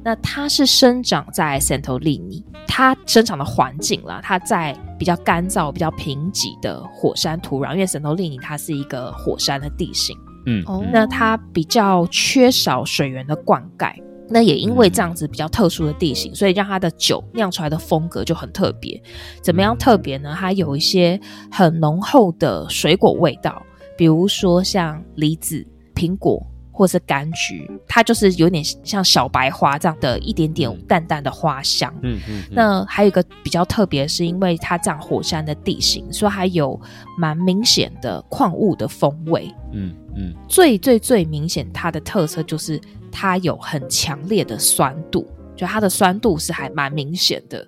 [0.04, 10.18] 那它是生长在圣托里尼，它生长的环境啦，它在比较干燥、比较贫瘠的火山土壤，因为圣托里尼它是一个火山的地形。
[10.46, 13.94] 嗯，那它比较缺少水源的灌溉，
[14.30, 19.02] 那也因为这样子比较特殊的地形，所以让它的酒酿出来的风格就很特别。
[19.42, 20.36] 怎么样特别呢？
[20.38, 21.20] 它有一些
[21.52, 23.62] 很浓厚的水果味道，
[23.98, 26.46] 比如说像梨子、苹果。
[26.76, 31.94] 或是柑橘，它就是有点像小白花这样的一点点淡淡的花香。
[32.02, 32.44] 嗯嗯。
[32.52, 36.78] 那还有一个比较特别，是因为它这样火山的地形，所以还有
[37.18, 39.50] 蛮明显的矿物的风味。
[39.72, 40.34] 嗯嗯。
[40.50, 42.78] 最最最明显，它的特色就是
[43.10, 47.66] 它有很强烈的酸度，就它的酸度是还蛮明显的。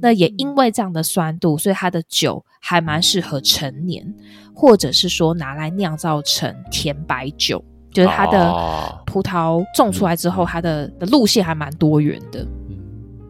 [0.00, 4.14] 那也因为这样的酸度，所以它的酒还蛮适合陈年，
[4.54, 7.64] 或者是说拿来酿造成甜白酒。
[7.94, 12.46] 就是它的葡萄种出来之后，它的的路线还蛮多元的。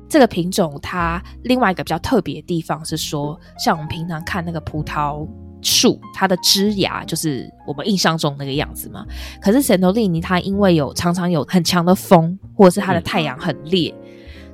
[0.08, 5.26] 这个品种它另外一个比较特别的地方是说，像我们平常看那个葡萄
[5.60, 9.04] 树，它的枝芽就是我们印象中那个样子嘛。
[9.40, 13.92] 可是圣托利尼它因为有常常有很强的风，或者是它的太阳很烈，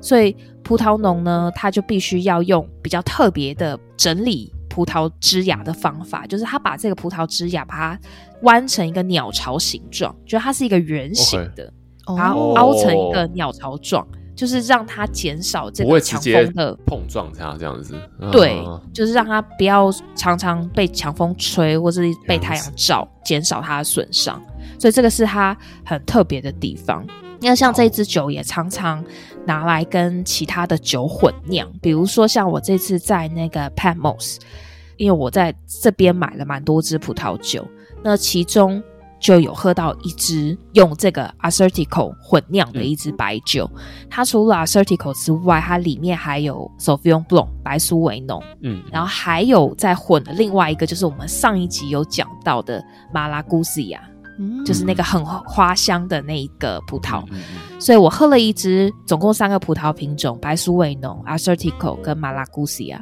[0.01, 7.99] 所以葡萄农呢，他就必须要用比较特别的整理葡萄枝芽的方法，就是他把这个葡萄枝芽把它。
[8.43, 11.71] 弯成一个鸟巢形状，就它是一个圆形的
[12.05, 12.17] ，okay.
[12.17, 14.15] 然后凹成一个鸟巢状，oh.
[14.35, 17.95] 就是让它减少这个强风的碰撞，它这样子。
[18.31, 18.81] 对，uh.
[18.91, 24.41] 就是让它不要常常被强风吹，或是被太阳照，减少它的损伤。
[24.79, 25.55] 所以这个是它
[25.85, 27.05] 很特别的地方。
[27.41, 29.03] 那像这支酒也常常
[29.45, 34.37] 拿来跟其他的酒混酿，比如说像我这次在那个 Patmos，
[34.97, 37.67] 因为我在这边买了蛮多支葡萄酒。
[38.03, 38.81] 那其中
[39.19, 53.99] 就有喝到一支用这个 Assertico 混酿的一支白酒，嗯、它除了 Assertico 之外，它里面还有 Sauvignon Blanc 白苏维农，嗯，然后还有再混的另外一个就是我们上一集有讲到的 Malagusia，
[54.37, 57.41] 嗯，就是那个很花香的那一个葡萄，嗯，
[57.79, 62.99] 所以我喝了一支，总共三个葡萄品种，白苏维农、Assyrtiko 跟 Malagusia。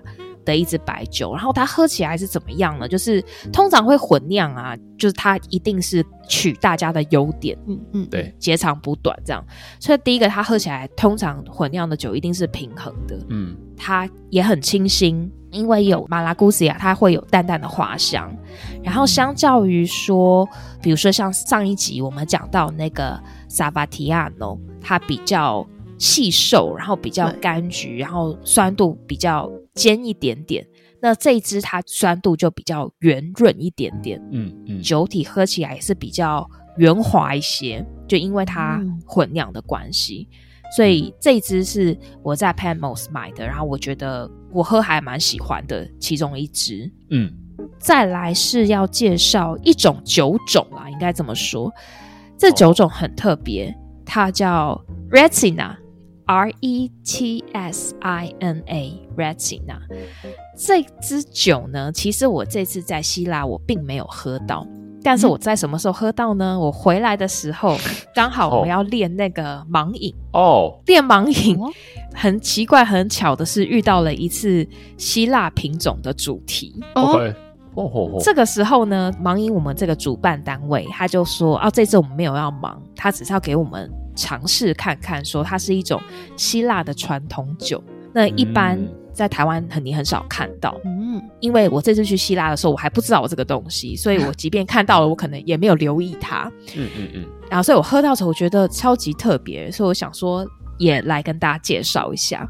[0.49, 2.87] 的一支白酒，然后它喝起来是怎么样呢？
[2.87, 3.23] 就是
[3.53, 9.45] 通常会混酿啊，就是它一定是取大家的优点，嗯嗯，对，截长补短这样。
[9.79, 18.35] 所以第一个，它喝起来通常混酿的酒一定是平衡的，嗯，它也很清新，因为有马拉古斯亚，它会有淡淡的花香。
[18.83, 20.47] 然后相较于说，
[20.81, 25.65] 比如说像上一集我们讲到那个萨巴提亚诺，它比较。
[25.99, 30.65] 细瘦，然后比较柑橘，然后酸度比较尖一点点。
[31.01, 40.35] 那这一支它酸度就比较圆润一点点，嗯嗯，酒体喝起来也是比较圆滑一些，就因为它混酿的关系，嗯、
[40.75, 46.91] 所以这一支是我在 Panmos 买的，然后我觉得我喝还蛮喜欢的其中一支。
[47.11, 47.31] 嗯，
[47.77, 51.71] 再来是要介绍一种酒种啦，应该这么说，
[52.37, 53.73] 这酒种很特别，
[54.05, 55.77] 它叫 Retsina。
[56.29, 59.79] R E T S I N A，Retsina
[60.55, 64.63] 这支酒呢，其实我这次在希腊我并没有喝到，
[65.01, 66.51] 但是我在什么时候喝到呢？
[66.53, 67.75] 嗯、我回来的时候
[68.13, 71.57] 刚好我要练那个盲饮哦，练盲饮，
[72.13, 74.67] 很奇怪很巧的是遇到了一次
[74.97, 76.79] 希腊品种的主题。
[76.93, 77.33] OK，
[78.21, 83.91] 这个时候呢，盲饮我们这个主办单位他就说啊，这次我们没有要盲，他只是要给我们。
[84.19, 86.01] 尝试看看，说它是一种
[86.35, 87.81] 希腊的传统酒。
[88.11, 88.77] 那一般
[89.13, 96.51] 在台湾很你很少看到，嗯，因为我这次去希腊的时候，我还不知道我这个东西，所以我即便看到了，我可能也没有留意它。
[96.75, 97.25] 嗯嗯嗯。
[97.49, 100.45] 然后，所以我喝到的时候，我觉得超级特别，所以我想说
[100.79, 102.47] 也来跟大家介绍一下。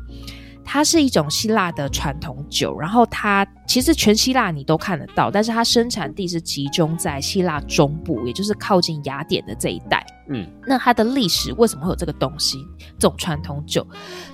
[0.72, 10.06] 它是一种希腊的传统酒，然后它其实全希腊你都看得到，但是它生产地是集中在希腊中部，也就是靠近雅典的这一带。
[10.28, 12.60] 嗯，那它的历史为什么会有这个东西？
[13.00, 13.84] 这种传统酒，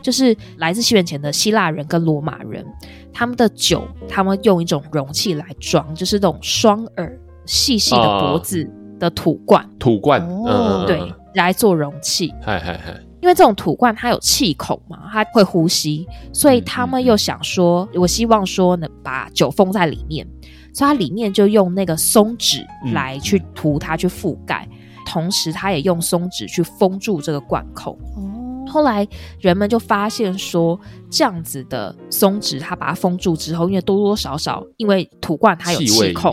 [0.01, 2.65] 就是来自西元前的希腊人跟罗马人，
[3.13, 8.69] 他们的酒，他们用一种容器来装，就是那种双耳、细细的脖子
[8.99, 9.63] 的土罐。
[9.63, 12.33] 哦、土罐，哦、嗯，对，来做容器。
[12.41, 12.93] 嗨嗨嗨。
[13.26, 20.23] 因为这种土罐它有气孔嘛，它会呼吸，所以他们又想说，我希望说能，把酒封在里面，
[20.71, 22.63] 所以它里面就用那个松脂
[22.93, 24.69] 来去涂它，去覆盖，
[25.07, 27.97] 同时它也用松脂去封住这个罐口。
[28.67, 29.07] 后来
[29.39, 36.32] 人们就发现说，这样子的松脂它把它封住之后，因为多多少少因为土罐它有气孔，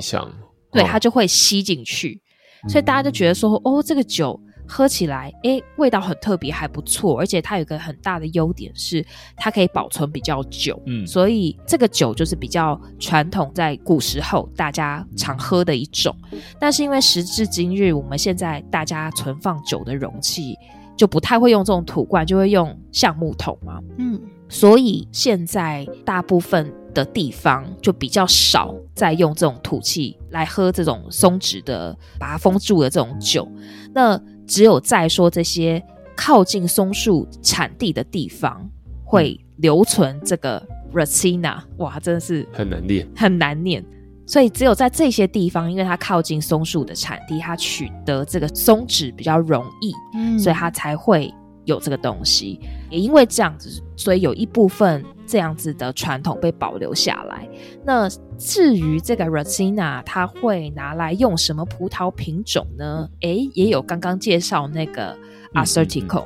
[0.71, 2.21] 对，它就会吸进去，
[2.69, 4.39] 所以大家就觉得说，哦，这个酒。
[4.67, 9.05] 喝起来，诶，味道很特别，还不错，而且它有一个很大的优点是，
[9.37, 10.81] 它可以保存比较久。
[10.87, 16.17] 嗯，所以这个酒就是比较传统，在古时候大家常喝的一种。
[16.59, 20.57] 但是因为时至今日，我们现在大家存放酒的容器
[20.97, 23.81] 就不太会用这种土罐，就会用橡木桶嘛。
[23.99, 33.51] 嗯，所以现在大部分的地方就比较少再用这种土器来喝这种松脂的、把它封住的这种酒。
[33.95, 35.83] 那只有在说这些
[36.17, 38.69] 靠近松树产地的地方
[39.05, 40.63] 会留存这个
[40.93, 43.85] Retsina，哇，真的是很难念，很难念。
[44.25, 51.33] 所以只有在这些地方，因为它靠近松树的产地，它取得这个松脂比较容易，嗯，所以它才会
[51.65, 52.61] 有这个东西。
[52.91, 57.49] 也因为这样子，所以有一部分这样子的传统被保留下来。
[57.85, 63.09] 那至于这个 Retsina，它会拿来用什么葡萄品种呢？
[63.21, 65.17] 诶，也有刚刚介绍那个
[65.55, 66.25] Assyrtiko，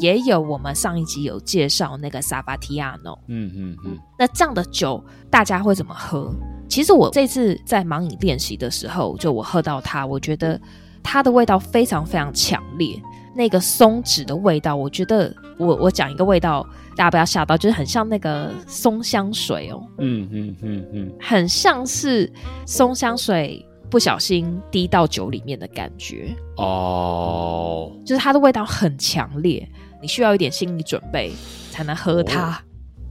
[0.00, 3.18] 也有我们上一集有介绍那个 Sabatiano。
[3.26, 3.98] 嗯嗯嗯。
[4.18, 6.32] 那这样的酒大家会怎么喝？
[6.68, 10.60] 其实我这次在盲饮练习的时候，就我喝到它，我觉得
[11.02, 13.00] 它的味道非常非常强烈。
[13.38, 16.66] 那个松脂的味道，我觉得我我讲一个味道，
[16.96, 22.28] 大家不要吓到，就是很像那个松香水哦，嗯嗯嗯嗯，很像是
[22.66, 29.66] 松香水不小心滴到酒里面的感觉哦，就是它的味道很强烈，
[30.02, 31.32] 你需要一点心理准备
[31.70, 32.50] 才能喝它。
[32.50, 32.54] 哦、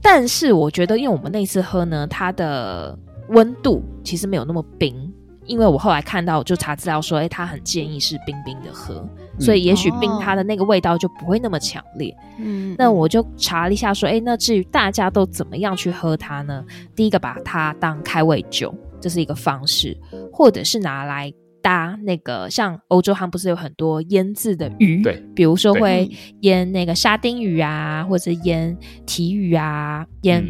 [0.02, 2.98] 但是我觉得，因为我们那次喝呢，它的
[3.30, 5.07] 温度其实没有那么冰。
[5.48, 8.94] 因为我后来看到，就查资料说，哎，他很建议是冰冰的喝，
[9.36, 12.14] 嗯、所以也许冰它的那个味道就不会那么强烈。
[12.38, 16.64] 嗯，那我就查了一下，说，哎，那至于大家都怎么样去喝它呢？
[16.94, 19.96] 第一个，把它当开胃酒，这是一个方式，
[20.32, 21.32] 或者是拿来
[21.62, 26.10] 搭那个，像欧洲他们不是有很多腌制的鱼，对，比如说会
[26.42, 28.76] 腌那个沙丁鱼啊，或者腌
[29.06, 30.44] 鯷鱼啊，腌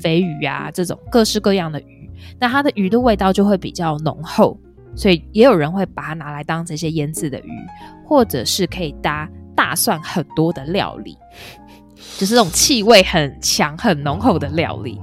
[0.00, 2.05] 肥鱼啊，这种各式各样的鱼。
[2.38, 4.58] 那它的鱼的味道就会比较浓厚，
[4.94, 7.50] 所以也有人会把它拿来当这些腌制的鱼，
[8.04, 11.16] 或者是可以搭大蒜很多的料理，
[12.18, 15.00] 就是这种气味很强、很浓厚的料理。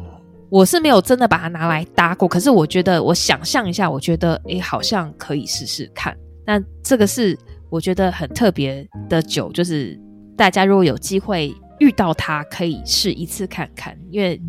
[0.50, 6.16] 我是没有真的把它拿来搭过，可是我觉得我想象一下，我觉得诶好像可以试试看。
[6.46, 7.36] 那这个是
[7.72, 10.00] 我觉得很特别的酒，就是
[10.38, 14.40] 大家如果有机会遇到它，可以试一次看看，因为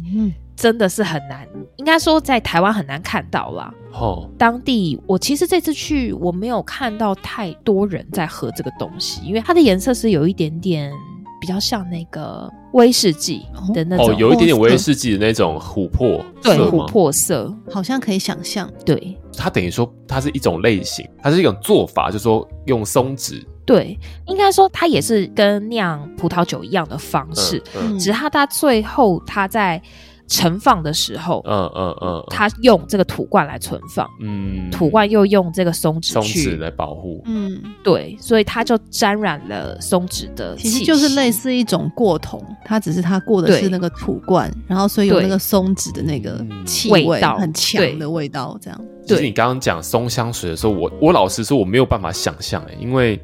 [0.56, 1.46] 真的是很难，
[1.76, 3.72] 应该说在台湾很难看到啦。
[3.92, 10.92] 哦，当地我其实这次去我没有看到太多人在喝这个东西，因为它的颜色是有一点点。
[11.40, 13.42] 比较像那个威士忌
[13.74, 18.70] 的那种哦，有一点点威士忌的那种琥珀色，对，琥珀色，好像可以想象。
[18.82, 23.46] 对，它等于说它是一种类型，它是一种做法，就是说用松脂。
[23.66, 29.82] 对，应该说它也是跟酿葡萄酒一样的方式，嗯嗯、只是它它最后它在。
[30.26, 47.36] 盛放的时候，嗯嗯嗯，他用这个土罐来存放，嗯，土罐又用这个松脂松脂来保护，嗯，对，所以它就沾染了松脂的，其实就是类似一种过桶，它只是它过的是那个土罐，然后所以有那个松脂的那个气味，味道。
[47.36, 48.80] 很强的味道，这样。
[49.06, 53.20] 其实你刚刚讲松香水的时候，我我老实说我没有办法想象哎，因为。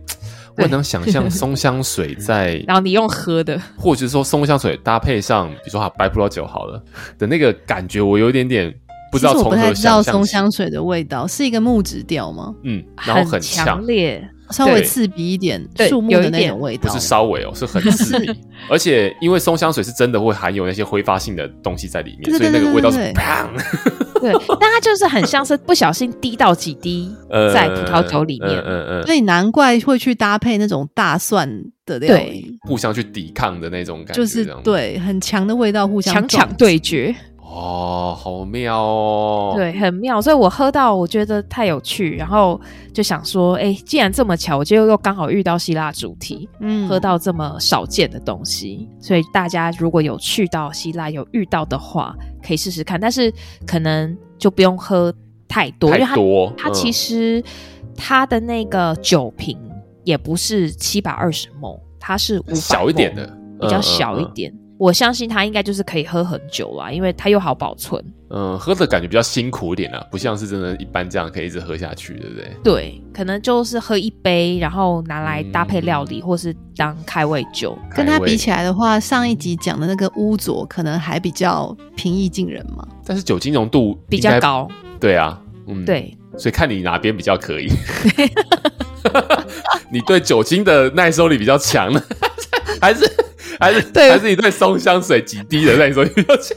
[0.57, 6.83] 我能想象松香水在， 然后你用喝的，或者是说松香水搭配上，比如说哈白葡萄酒好了
[7.19, 8.73] 的那个感觉，我有一点点
[9.11, 9.63] 不知道从何想象。
[9.63, 12.55] 我不太知道松香水的味道是一个木质调吗？
[12.65, 14.23] 嗯，然后很强烈。
[14.51, 18.29] 稍微刺鼻一点，树木的那种味道，不是稍微哦，是很刺鼻。
[18.69, 23.49] 而且因为松香水是真的会含有那些挥发性的东西在里面，所以那个味道是砰。
[24.23, 27.11] 对，但它就是很像是不小心滴到几滴
[27.53, 31.49] 在葡萄酒里面，嗯嗯，所以难怪会去搭配那种大蒜
[31.87, 37.15] 的料理，互相去抵抗的那种感觉，就是对很强的味道互相强强对决。
[37.53, 39.53] 哦，好妙哦！
[39.57, 42.59] 对，很妙，所以我喝到我觉得太有趣，然后
[42.95, 53.33] 就想说，哎，既然这么巧，我就又刚好遇到希腊主题，嗯，喝到这么少见的东西，所以大家如果有去到希腊有遇到的话，可以试试看，但是
[53.67, 55.13] 可能就不用喝
[55.49, 57.43] 太多，太多，因为它，它其实
[57.97, 59.59] 它的那个酒瓶
[60.05, 63.27] 也不是七百二十 ml，它是五百 ml，小一点的，
[63.61, 64.53] 比较小一点。
[64.53, 68.03] 嗯嗯嗯我相信它应该就是可以喝很久啦，因为它又好保存。
[68.31, 72.51] 嗯，喝的感觉比较辛苦一点啊，不像是真的一般这样可以一直喝下去，对不对？
[72.65, 77.79] 对，可能就是喝一杯，然后拿来搭配料理，嗯、或是当开胃酒。
[77.95, 82.83] 跟它比起来的话，上一集讲的那个乌佐可能还比较平易近人嘛。
[83.05, 84.67] 但是酒精浓度比较高。
[84.99, 87.69] 对啊，嗯，对， 所以看你哪边比较可以。
[89.93, 92.03] 你对酒精的耐受力比较强呢，
[92.81, 93.05] 还是？
[93.61, 96.57] 还是对，还是一对松香水几滴的那种比较强。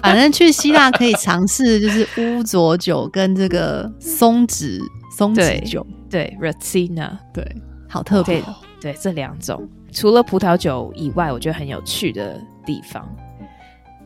[0.00, 4.80] 反正去希腊可以尝试，就是乌佐酒跟这个松脂
[5.16, 7.44] 松脂酒，对 Retsina，对，
[7.88, 8.42] 好特别。
[8.80, 13.08] 对这两种，除了葡萄酒以外，我觉得很有趣的地方。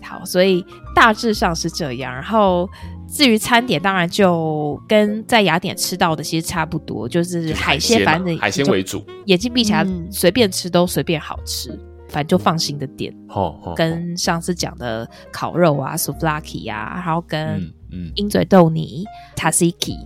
[0.03, 0.63] 好，所以
[0.95, 2.13] 大致上是这样。
[2.13, 2.69] 然后
[3.09, 13.15] 至于餐点，当然就跟在雅典吃到的其实差不多，就是海鲜，反正海鲜为主，眼睛闭起来随便吃都随便好吃，嗯、反正就放心的点。
[13.29, 17.73] 哦哦、跟上次讲的烤肉啊，souvlaki 啊，然后跟
[18.17, 19.05] 鹰嘴豆泥、
[19.37, 19.97] tzatziki、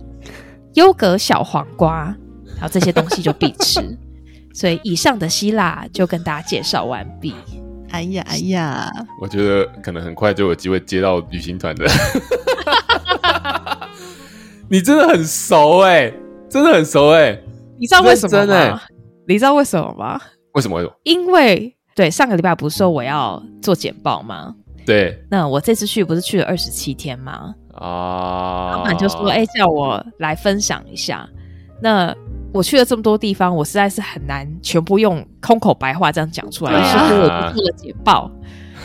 [0.75, 2.15] 优格小黄瓜，
[2.55, 3.79] 然后这些东西就必吃。
[4.53, 7.33] 所以以上的希腊就跟大家介绍完毕。
[7.89, 8.89] 哎呀哎呀！
[9.19, 11.85] 我觉得可能很快就有机会接到旅行团的。
[14.69, 16.13] 你真的很熟哎、欸，
[16.49, 17.43] 真的很熟哎、欸！
[17.79, 18.53] 你知道为什么吗？
[18.53, 18.79] 欸、
[19.27, 20.19] 你知道为什么吗？
[20.53, 20.81] 为什么？
[21.03, 24.55] 因为对上个礼拜不是说我要做简报吗？
[24.85, 25.21] 对。
[25.29, 27.53] 那我这次去不是去了二十七天吗？
[27.73, 28.71] 啊！
[28.77, 31.27] 老板就说：“哎、欸，叫我来分享一下。”
[31.81, 32.13] 那
[32.53, 36.71] 我去了这么多地方，我实在是很难全部用空口白话这样讲出来。
[36.71, 38.31] 于是乎，我就做了简报。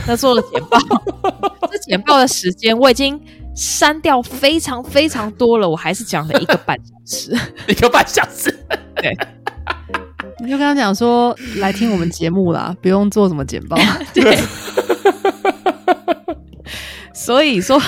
[0.07, 0.79] 那做了简报，
[1.71, 3.21] 这简报的时间我已经
[3.57, 7.35] 删掉非常非常多了，我还是讲了一个半小时。
[7.67, 8.55] 一个半小时，
[8.97, 9.17] 对。
[10.41, 13.77] 你就跟他讲说，来听我们节目啦，不用做什么简报。
[14.13, 14.39] 对。
[17.15, 17.81] 所以说，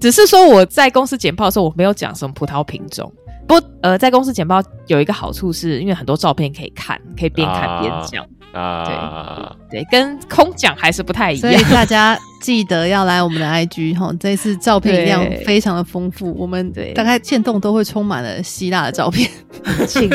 [0.00, 3.12] 只是说我在公司简报的时候，我没有讲什么葡萄品种。
[3.48, 8.24] 不，呃，在公司简报有一个好处是，因为很多照片可以看，可以边看边讲。
[8.52, 11.52] 啊，对对，跟空讲还是不太一样。
[11.52, 16.34] 所以大家记得要来我们的 IG 哈，这次照片量非常的丰富。
[16.34, 19.30] 我们大概限动都会充满了希腊的照片，
[19.86, 20.10] 请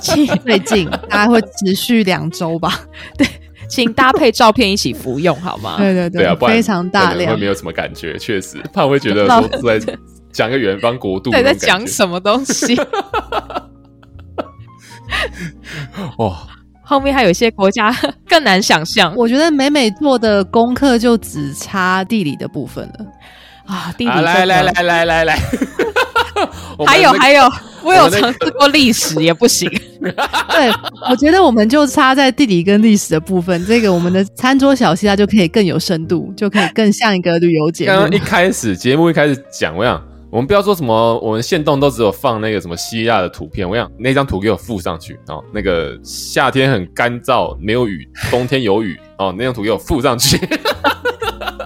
[0.00, 2.72] 请 最近大概会持续两周吧。
[3.16, 3.26] 对，
[3.68, 5.76] 请搭配照片一起服用好吗？
[5.78, 9.96] 对对对，对啊，非常大量，会没有什么感觉，确实怕我会觉得说在。
[10.36, 12.78] 讲个远方国度，对，在讲什么东西？
[16.18, 16.46] 哇，
[16.84, 17.90] 后面还有一些国家
[18.28, 19.14] 更难想象。
[19.16, 23.06] 我觉得美美做的功课就只差地理的部分了
[23.64, 23.90] 啊！
[23.96, 25.38] 地理、啊，来来来来来来，
[26.86, 27.50] 还有 还有，
[27.82, 29.70] 我有尝试过历史也不行。
[30.00, 30.70] 对，
[31.10, 33.64] 我觉得我们就差在地理跟历史的部分。
[33.64, 37.92] 这个我们的餐桌小西它就可以更有深度，就可以更像一个旅游节目。
[37.92, 43.68] 刚刚一开始节目一开始讲，我想我们不要说什么，我们线动都只有放那个什么希腊的图片。
[43.68, 50.36] 我想那张图给我附上去哦，那个夏天很干燥，没有雨，冬天有雨哦，那张图给我附上去。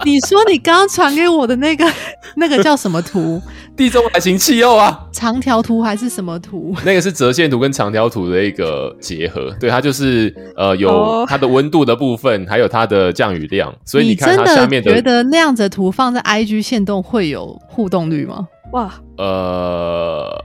[0.04, 1.84] 你说你刚刚传给我的那个
[2.36, 3.40] 那个叫什么图？
[3.76, 6.76] 地中海型气候啊，长条图还是什么图？
[6.84, 14.90] 那个是折线图跟长条图的一个结合，对，它就是呃有它的温度的部分，还有它的降雨量，所以你看它下面的。
[14.90, 18.46] 你真的觉得那样子的图放在 IG 线动会有互动率吗？
[18.72, 20.44] 哇，呃，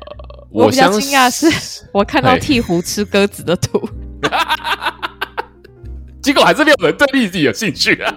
[0.49, 1.47] 我比较惊讶是
[1.91, 3.81] 我看到鹈鹕吃鸽子的图，
[6.21, 8.13] 结果还是没有人对历史有兴趣啊。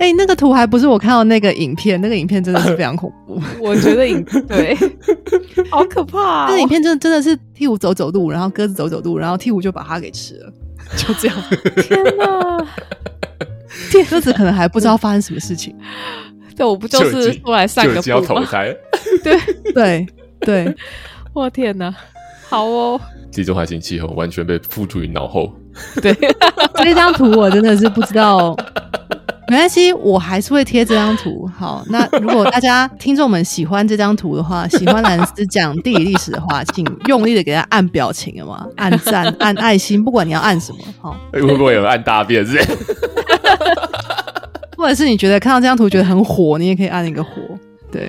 [0.00, 3.38] 哎、欸，那个图还不是我看到那个影片，那个影片真的是非常恐怖。
[3.60, 4.74] 我觉得影 对，
[5.70, 6.46] 好可怕、啊。
[6.48, 10.52] 那个影片真的真的是鹈鹕走走路，然后鸽子走走路，然后鹈鹕就把它给吃了，
[10.96, 11.36] 就这样。
[11.82, 12.66] 天哪！
[14.08, 15.76] 鸽子可能还不知道发生什么事情。
[16.56, 18.04] 对，我不就是出来散个步吗？
[18.06, 18.74] 要投胎。
[19.22, 19.38] 对
[19.74, 20.06] 对
[20.40, 20.76] 对，
[21.34, 21.94] 我天哪！
[22.48, 22.98] 好哦，
[23.30, 25.52] 地中海型气候完全被付诸于脑后。
[26.00, 26.16] 对，
[26.82, 28.56] 这张图我真的是不知道。
[29.50, 31.44] 没关系，我还是会贴这张图。
[31.58, 38.64] 好，那如果大家听众们喜欢这张图的话， 喜欢兰斯讲地理历史的话，请用力的给他按表情，好吗？
[38.76, 40.78] 按赞、 按爱心，不管你要按什么。
[41.00, 42.64] 好，会不会有按大便是？
[44.78, 47.30] 或者是你觉得看到这张图觉得很火，你也可以按一个火。
[47.90, 48.08] 对。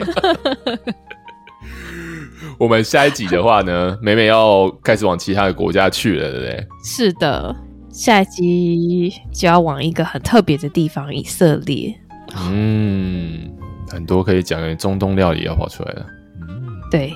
[2.60, 6.68] 我们下一集的话呢，美美要开始往其他的国家去了，对不对？
[6.86, 7.56] 是的。
[7.92, 11.94] 下一集就要往一个很特别的地方——以色列。
[12.36, 13.52] 嗯，
[13.90, 16.06] 很多可以讲的中东料理要跑出来了。
[16.42, 17.14] 嗯，对，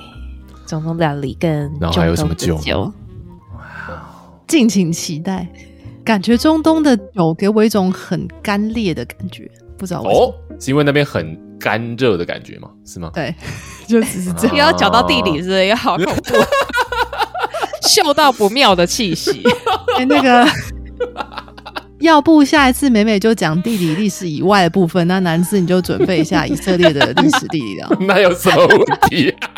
[0.66, 2.56] 中东料理跟然后还有什么酒？
[3.54, 3.62] 哇，
[4.46, 5.48] 敬请期待。
[6.04, 10.26] 感觉中东的酒给我一种很干裂的感觉，不知道为什么。
[10.26, 12.70] 哦，是因为那边很干热的感觉吗？
[12.84, 13.10] 是吗？
[13.14, 13.34] 对，
[13.88, 14.54] 就只是这样。
[14.56, 15.64] 又要讲到地理，是不是？
[15.64, 16.34] 也好恐怖。
[17.88, 19.42] 嗅到不妙的气息，
[19.96, 20.46] 哎、欸，那个，
[22.00, 27.96] 要不下一次美美就讲地理历史以外的部分，那男士你就准备一下以色列的历史地理了。
[28.06, 28.78] 那有什么问
[29.08, 29.50] 题、啊？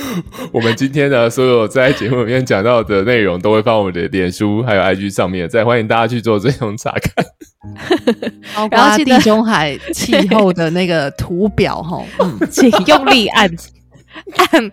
[0.52, 7.26] 我们今天的，所有在节目里面讲到的内容，都会放我们的脸书还有 IG 上面，再欢迎大家去做这种查看。
[8.70, 13.50] 然后地中海气候的那个图表哈，嗯，请用力按。
[14.36, 14.70] 暗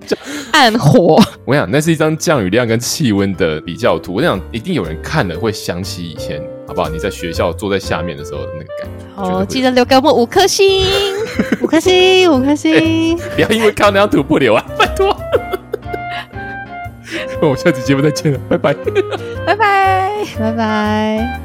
[0.52, 4.16] 暗火，我想那是一张降雨量跟气温的比较图。
[4.16, 6.90] 我想一定有人看了会想起以前，好不好？
[6.90, 9.06] 你在学校坐在下面的时候的那个感觉。
[9.16, 10.86] 好，记得留给我们五颗星，
[11.62, 13.16] 五颗星，五颗星、欸。
[13.36, 15.16] 不要因为看到那张图不留啊，拜托。
[17.42, 18.74] 我们下期节目再见了，拜拜，
[19.46, 21.45] 拜拜，拜拜。